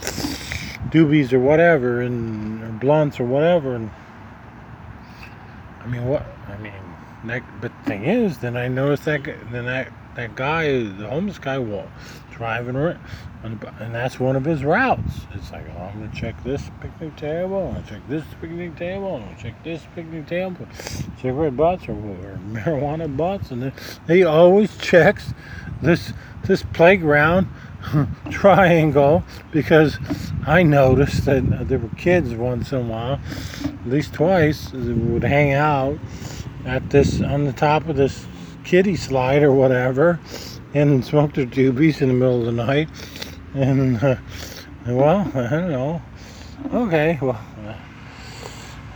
doobies 0.92 1.32
or 1.34 1.40
whatever 1.40 2.02
and 2.02 2.64
or 2.64 2.68
blunts 2.80 3.20
or 3.20 3.24
whatever 3.26 3.76
and 3.76 3.90
I 5.80 5.88
mean 5.88 6.06
what 6.06 6.26
I 6.48 6.58
mean 6.58 6.74
that 7.26 7.44
but 7.62 7.72
the 7.84 7.90
thing 7.90 8.04
is 8.06 8.40
then 8.40 8.58
I 8.58 8.68
noticed 8.68 9.06
that 9.06 9.24
then 9.52 9.66
that 9.66 9.92
that 10.16 10.36
guy 10.36 10.84
the 10.84 11.08
homeless 11.08 11.40
guy 11.40 11.58
was 11.58 11.88
driving 12.32 12.76
around, 12.76 13.00
and 13.43 13.95
that's 13.95 14.19
one 14.19 14.36
of 14.36 14.45
his 14.45 14.63
routes. 14.63 15.21
It's 15.34 15.51
like, 15.51 15.65
oh, 15.75 15.82
I'm 15.82 15.99
gonna 15.99 16.15
check 16.15 16.41
this 16.43 16.69
picnic 16.80 17.15
table, 17.15 17.67
I'm 17.67 17.73
gonna 17.73 17.88
check 17.88 18.08
this 18.08 18.23
picnic 18.39 18.75
table, 18.75 19.15
I'm 19.15 19.23
gonna 19.23 19.41
check 19.41 19.63
this 19.63 19.82
picnic 19.95 20.27
table, 20.27 20.67
cigarette 21.19 21.58
butts 21.58 21.88
or, 21.88 21.93
or 21.93 22.39
marijuana 22.49 23.15
butts, 23.15 23.51
and 23.51 23.63
then 23.63 23.73
he 24.08 24.23
always 24.23 24.77
checks 24.77 25.34
this 25.82 26.13
this 26.43 26.63
playground 26.73 27.47
triangle 28.30 29.23
because 29.51 29.97
I 30.45 30.63
noticed 30.63 31.25
that 31.25 31.67
there 31.67 31.80
were 31.80 31.89
kids 31.89 32.34
once 32.34 32.71
in 32.71 32.80
a 32.80 32.82
while, 32.82 33.19
at 33.63 33.88
least 33.88 34.13
twice, 34.13 34.71
would 34.71 35.23
hang 35.23 35.54
out 35.54 35.97
at 36.65 36.89
this 36.89 37.21
on 37.21 37.45
the 37.45 37.54
top 37.54 37.88
of 37.88 37.95
this 37.95 38.25
kiddie 38.63 38.95
slide 38.95 39.41
or 39.41 39.51
whatever 39.51 40.19
and 40.73 41.04
smoke 41.04 41.34
their 41.34 41.45
doobies 41.45 42.01
in 42.01 42.08
the 42.08 42.13
middle 42.13 42.39
of 42.39 42.45
the 42.45 42.51
night. 42.51 42.89
And, 43.54 44.02
uh, 44.02 44.16
well, 44.88 45.30
I 45.36 45.50
don't 45.50 45.72
know. 45.72 46.02
Okay, 46.74 47.20
well, 47.22 47.42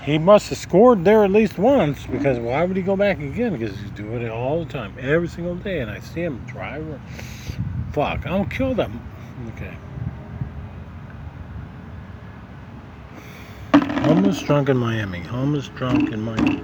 he 0.04 0.20
must 0.20 0.50
have 0.50 0.60
scored 0.60 1.04
there 1.04 1.24
at 1.24 1.32
least 1.32 1.58
once 1.58 2.06
because 2.06 2.38
why 2.38 2.64
would 2.64 2.78
he 2.78 2.84
go 2.84 2.96
back 2.96 3.20
again? 3.20 3.58
Because 3.58 3.76
he's 3.80 3.90
doing 3.92 4.22
it 4.22 4.30
all 4.30 4.64
the 4.64 4.72
time, 4.72 4.94
every 5.00 5.28
single 5.28 5.56
day. 5.56 5.80
And 5.80 5.90
I 5.90 6.00
see 6.00 6.22
him 6.22 6.46
drive. 6.46 7.02
Fuck, 7.92 8.28
I'll 8.28 8.46
kill 8.46 8.76
them. 8.76 9.02
Okay. 9.56 9.76
Homeless 14.04 14.44
drunk 14.44 14.70
in 14.70 14.78
Miami. 14.78 15.22
Homeless 15.22 15.70
drunk 15.70 16.12
in 16.12 16.22
Miami. 16.22 16.62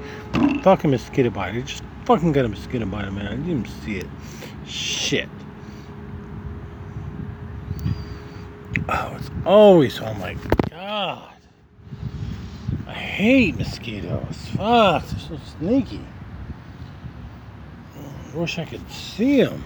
Fucking 0.61 0.91
mosquito 0.91 1.31
bite. 1.31 1.65
Just 1.65 1.83
fucking 2.05 2.33
got 2.33 2.45
a 2.45 2.47
mosquito 2.47 2.85
bite, 2.85 3.11
man. 3.11 3.25
I 3.25 3.31
didn't 3.31 3.49
even 3.49 3.65
see 3.83 3.97
it. 3.97 4.07
Shit. 4.67 5.27
Oh, 8.89 9.15
it's 9.17 9.29
always, 9.45 9.99
oh 9.99 10.13
my 10.15 10.35
god. 10.69 11.33
I 12.87 12.93
hate 12.93 13.57
mosquitoes. 13.57 14.37
Fuck, 14.55 15.05
they're 15.05 15.19
so 15.19 15.39
sneaky. 15.59 16.01
I 18.33 18.37
wish 18.37 18.57
I 18.57 18.65
could 18.65 18.89
see 18.91 19.43
them. 19.43 19.63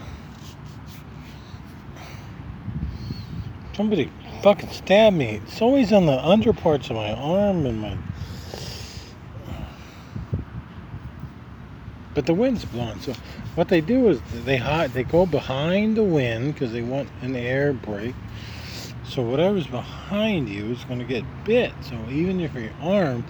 Somebody 3.76 4.12
fucking 4.42 4.70
stabbed 4.70 5.18
me. 5.18 5.42
It's 5.46 5.62
always 5.62 5.92
on 5.92 6.06
the 6.06 6.24
under 6.24 6.54
parts 6.54 6.90
of 6.90 6.96
my 6.96 7.12
arm 7.14 7.66
and 7.66 7.82
my. 7.82 7.98
But 12.14 12.26
the 12.26 12.34
wind's 12.34 12.64
blowing, 12.64 13.00
so 13.02 13.14
what 13.56 13.68
they 13.68 13.82
do 13.82 14.08
is 14.08 14.22
they 14.46 14.56
hide, 14.58 14.94
they 14.94 15.04
go 15.04 15.26
behind 15.26 15.98
the 15.98 16.04
wind 16.04 16.54
because 16.54 16.72
they 16.72 16.82
want 16.82 17.10
an 17.22 17.36
air 17.36 17.74
break. 17.74 18.16
So 19.16 19.22
whatever's 19.22 19.66
behind 19.66 20.50
you 20.50 20.66
is 20.66 20.84
going 20.84 21.00
to 21.00 21.06
get 21.06 21.24
bit. 21.46 21.72
So 21.84 21.96
even 22.10 22.42
if 22.42 22.54
your 22.54 22.74
arm 22.82 23.24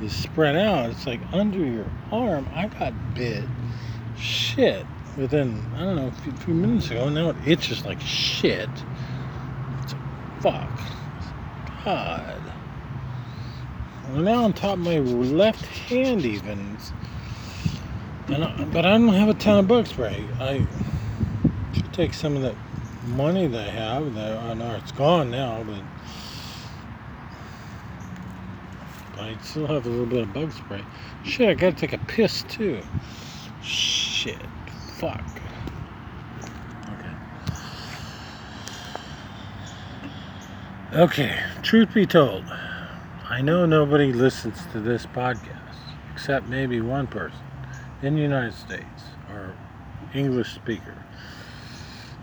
is 0.00 0.14
spread 0.14 0.54
out, 0.54 0.90
it's 0.90 1.04
like 1.04 1.18
under 1.32 1.58
your 1.58 1.90
arm. 2.12 2.48
I 2.54 2.68
got 2.68 2.92
bit. 3.12 3.42
Shit. 4.16 4.86
Within 5.16 5.60
I 5.74 5.80
don't 5.80 5.96
know 5.96 6.06
a 6.06 6.12
few, 6.12 6.30
few 6.30 6.54
minutes 6.54 6.92
ago, 6.92 7.06
and 7.06 7.16
now 7.16 7.30
it 7.30 7.36
itches 7.44 7.84
like 7.84 8.00
shit 8.00 8.70
It's 9.82 9.94
like, 9.94 10.42
fuck. 10.42 10.80
God. 11.84 12.40
Well, 14.10 14.22
now 14.22 14.44
on 14.44 14.52
top 14.52 14.74
of 14.74 14.78
my 14.78 14.98
left 15.00 15.66
hand, 15.66 16.24
even. 16.24 16.78
I, 18.28 18.64
but 18.72 18.86
I 18.86 18.92
don't 18.92 19.08
have 19.08 19.28
a 19.28 19.34
ton 19.34 19.58
of 19.58 19.66
bug 19.66 19.88
spray. 19.88 20.24
I 20.38 20.64
should 21.74 21.92
take 21.92 22.14
some 22.14 22.36
of 22.36 22.42
that 22.42 22.54
money 23.04 23.46
they 23.46 23.70
have. 23.70 24.14
That 24.14 24.38
I 24.38 24.54
know 24.54 24.74
it's 24.76 24.92
gone 24.92 25.30
now, 25.30 25.62
but 25.64 25.82
I 29.20 29.36
still 29.42 29.66
have 29.66 29.86
a 29.86 29.88
little 29.88 30.06
bit 30.06 30.22
of 30.22 30.32
bug 30.32 30.52
spray. 30.52 30.84
Shit, 31.24 31.48
I 31.48 31.54
gotta 31.54 31.76
take 31.76 31.92
a 31.92 31.98
piss 31.98 32.44
too. 32.48 32.80
Shit, 33.62 34.38
fuck. 34.96 35.22
Okay. 36.92 37.14
Okay, 40.94 41.42
truth 41.62 41.94
be 41.94 42.06
told, 42.06 42.44
I 43.28 43.40
know 43.40 43.64
nobody 43.66 44.12
listens 44.12 44.66
to 44.72 44.80
this 44.80 45.06
podcast 45.06 45.58
except 46.12 46.48
maybe 46.48 46.80
one 46.80 47.06
person 47.06 47.38
in 48.02 48.16
the 48.16 48.20
United 48.20 48.54
States 48.54 49.02
or 49.30 49.54
English 50.14 50.54
speaker. 50.54 50.94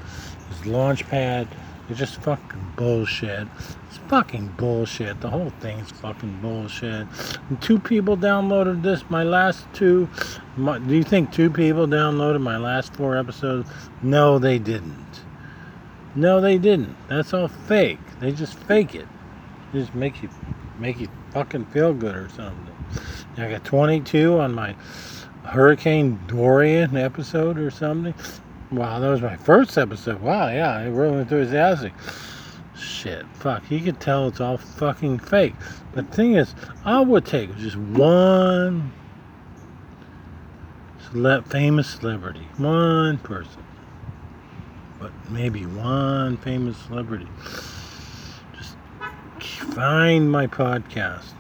is 0.52 0.58
Launchpad, 0.68 1.48
It's 1.90 2.00
just 2.00 2.22
fucking 2.22 2.74
bullshit. 2.76 3.48
It's 3.88 3.98
fucking 4.08 4.50
bullshit. 4.58 5.22
The 5.22 5.30
whole 5.30 5.50
thing 5.60 5.80
is 5.80 5.92
fucking 5.92 6.40
bullshit. 6.42 7.08
And 7.50 7.62
two 7.62 7.80
people 7.80 8.16
downloaded 8.16 8.84
this. 8.84 9.04
My 9.10 9.24
last 9.24 9.66
two. 9.74 10.08
My, 10.56 10.80
do 10.80 10.96
you 10.96 11.04
think 11.04 11.32
two 11.32 11.50
people 11.50 11.88
downloaded 11.88 12.42
my 12.42 12.58
last 12.58 12.94
four 12.96 13.18
episodes? 13.18 13.70
No, 14.02 14.40
they 14.40 14.60
didn't. 14.60 15.22
No, 16.16 16.40
they 16.42 16.58
didn't. 16.60 16.96
That's 17.08 17.34
all 17.34 17.48
fake. 17.48 18.00
They 18.20 18.32
just 18.32 18.56
fake 18.56 18.96
it. 18.96 19.08
They 19.74 19.80
just 19.80 19.96
make 19.96 20.22
you 20.22 20.30
make 20.80 21.00
you 21.00 21.08
fucking 21.32 21.66
feel 21.68 21.94
good 21.94 22.16
or 22.16 22.30
something. 22.30 22.73
I 23.38 23.50
got 23.50 23.64
22 23.64 24.40
on 24.40 24.54
my 24.54 24.76
Hurricane 25.44 26.20
Dorian 26.28 26.96
episode 26.96 27.58
or 27.58 27.70
something. 27.70 28.14
Wow, 28.72 29.00
that 29.00 29.10
was 29.10 29.22
my 29.22 29.38
first 29.38 29.78
episode. 29.78 30.22
Wow, 30.22 30.50
yeah, 30.50 30.72
I 30.72 30.88
really 30.88 31.20
enthusiastic. 31.20 31.94
Shit, 32.76 33.26
fuck, 33.34 33.70
you 33.70 33.80
could 33.80 34.00
tell 34.00 34.28
it's 34.28 34.42
all 34.42 34.58
fucking 34.58 35.20
fake. 35.20 35.54
The 35.94 36.04
thing 36.04 36.36
is, 36.36 36.56
I 36.86 37.02
would 37.02 37.26
take 37.26 37.56
just 37.58 37.76
one 37.76 38.92
cele- 41.12 41.44
famous 41.44 41.90
celebrity, 41.90 42.48
one 42.58 43.20
person, 43.20 43.64
but 45.00 45.12
maybe 45.30 45.66
one 45.66 46.38
famous 46.38 46.78
celebrity. 46.78 47.28
Just 48.58 48.76
find 49.74 50.32
my 50.32 50.48
podcast. 50.48 51.34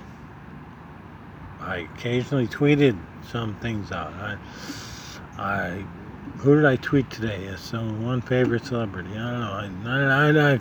I 1.66 1.88
occasionally 1.96 2.48
tweeted 2.48 2.98
some 3.30 3.56
things 3.56 3.92
out. 3.92 4.14
I, 4.14 4.38
I 5.38 5.86
who 6.38 6.56
did 6.56 6.66
I 6.66 6.76
tweet 6.76 7.10
today? 7.10 7.48
As 7.48 7.62
some 7.62 8.04
one 8.04 8.22
favorite 8.22 8.66
celebrity. 8.66 9.12
I 9.12 9.32
don't 9.32 9.84
know. 9.84 9.90
I, 9.90 9.96
I, 9.96 10.28
I, 10.28 10.54
I 10.54 10.60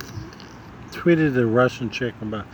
tweeted 0.91 1.37
a 1.37 1.47
Russian 1.47 1.91
chick 1.91 2.15
about 2.21 2.47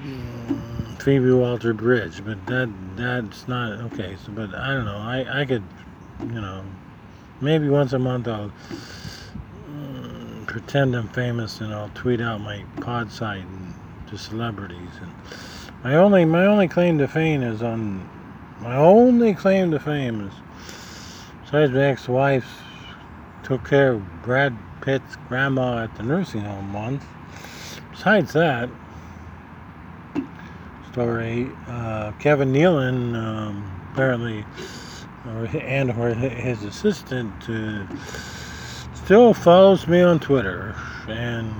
mm, 0.00 1.02
Phoebe 1.02 1.32
Waller-Bridge, 1.32 2.24
but 2.24 2.44
that 2.46 2.68
that's 2.96 3.48
not 3.48 3.80
okay. 3.92 4.16
So, 4.24 4.32
but 4.32 4.54
I 4.54 4.74
don't 4.74 4.84
know. 4.84 4.98
I 4.98 5.40
I 5.40 5.44
could, 5.44 5.64
you 6.20 6.40
know, 6.40 6.64
maybe 7.40 7.68
once 7.68 7.92
a 7.92 7.98
month 7.98 8.28
I'll 8.28 8.52
mm, 9.70 10.46
pretend 10.46 10.94
I'm 10.94 11.08
famous 11.08 11.60
and 11.60 11.74
I'll 11.74 11.90
tweet 11.94 12.20
out 12.20 12.40
my 12.40 12.64
pod 12.80 13.10
site 13.10 13.42
and 13.42 13.74
to 14.08 14.16
celebrities 14.16 14.90
and 15.02 15.12
my 15.84 15.94
only 15.94 16.24
my 16.24 16.46
only 16.46 16.68
claim 16.68 16.98
to 16.98 17.08
fame 17.08 17.42
is 17.42 17.62
on 17.62 18.08
my 18.60 18.76
only 18.76 19.34
claim 19.34 19.70
to 19.70 19.78
fame 19.78 20.26
is 20.26 20.34
besides 21.42 21.72
my 21.72 21.84
ex-wife 21.84 22.62
took 23.42 23.66
care 23.68 23.92
of 23.92 24.22
Brad 24.22 24.56
Pitt's 24.82 25.16
grandma 25.28 25.84
at 25.84 25.94
the 25.96 26.02
nursing 26.02 26.42
home 26.42 26.72
once. 26.72 27.02
Besides 27.90 28.32
that 28.34 28.68
story, 30.92 31.50
uh, 31.66 32.12
Kevin 32.18 32.52
Nealon 32.52 33.14
um, 33.14 33.90
apparently, 33.92 34.44
or, 35.26 35.46
and 35.58 35.90
or 35.92 36.14
his 36.14 36.62
assistant, 36.64 37.32
uh, 37.48 37.86
still 38.94 39.32
follows 39.32 39.86
me 39.86 40.00
on 40.00 40.20
Twitter, 40.20 40.74
and 41.08 41.54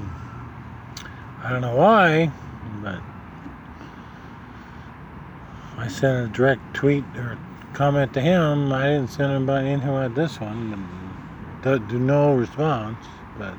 I 1.43 1.51
don't 1.51 1.63
know 1.63 1.77
why, 1.77 2.31
but 2.83 3.01
I 5.79 5.87
sent 5.87 6.27
a 6.27 6.29
direct 6.29 6.75
tweet 6.75 7.05
or 7.17 7.39
comment 7.73 8.13
to 8.15 8.21
him. 8.21 8.73
I 8.73 8.89
didn't 8.89 9.11
send 9.11 9.45
about 9.45 9.65
anything 9.65 9.89
about 9.89 10.13
this 10.17 10.41
one. 10.41 11.61
Do, 11.63 11.79
do 11.79 12.01
no 12.01 12.35
response, 12.35 13.07
but 13.37 13.55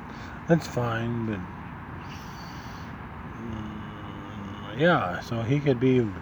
that's 0.45 0.67
fine. 0.67 1.25
But 1.25 1.39
mm, 3.39 4.77
yeah, 4.77 5.21
so 5.21 5.41
he 5.43 5.61
could 5.61 5.79
be, 5.79 5.93
you 5.93 6.13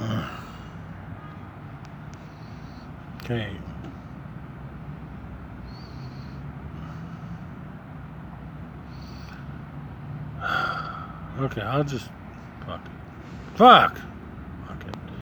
know. 0.00 0.24
Okay. 3.24 3.63
Okay, 11.40 11.62
I'll 11.62 11.84
just 11.84 12.08
fuck. 12.66 12.80
Fuck. 13.56 13.98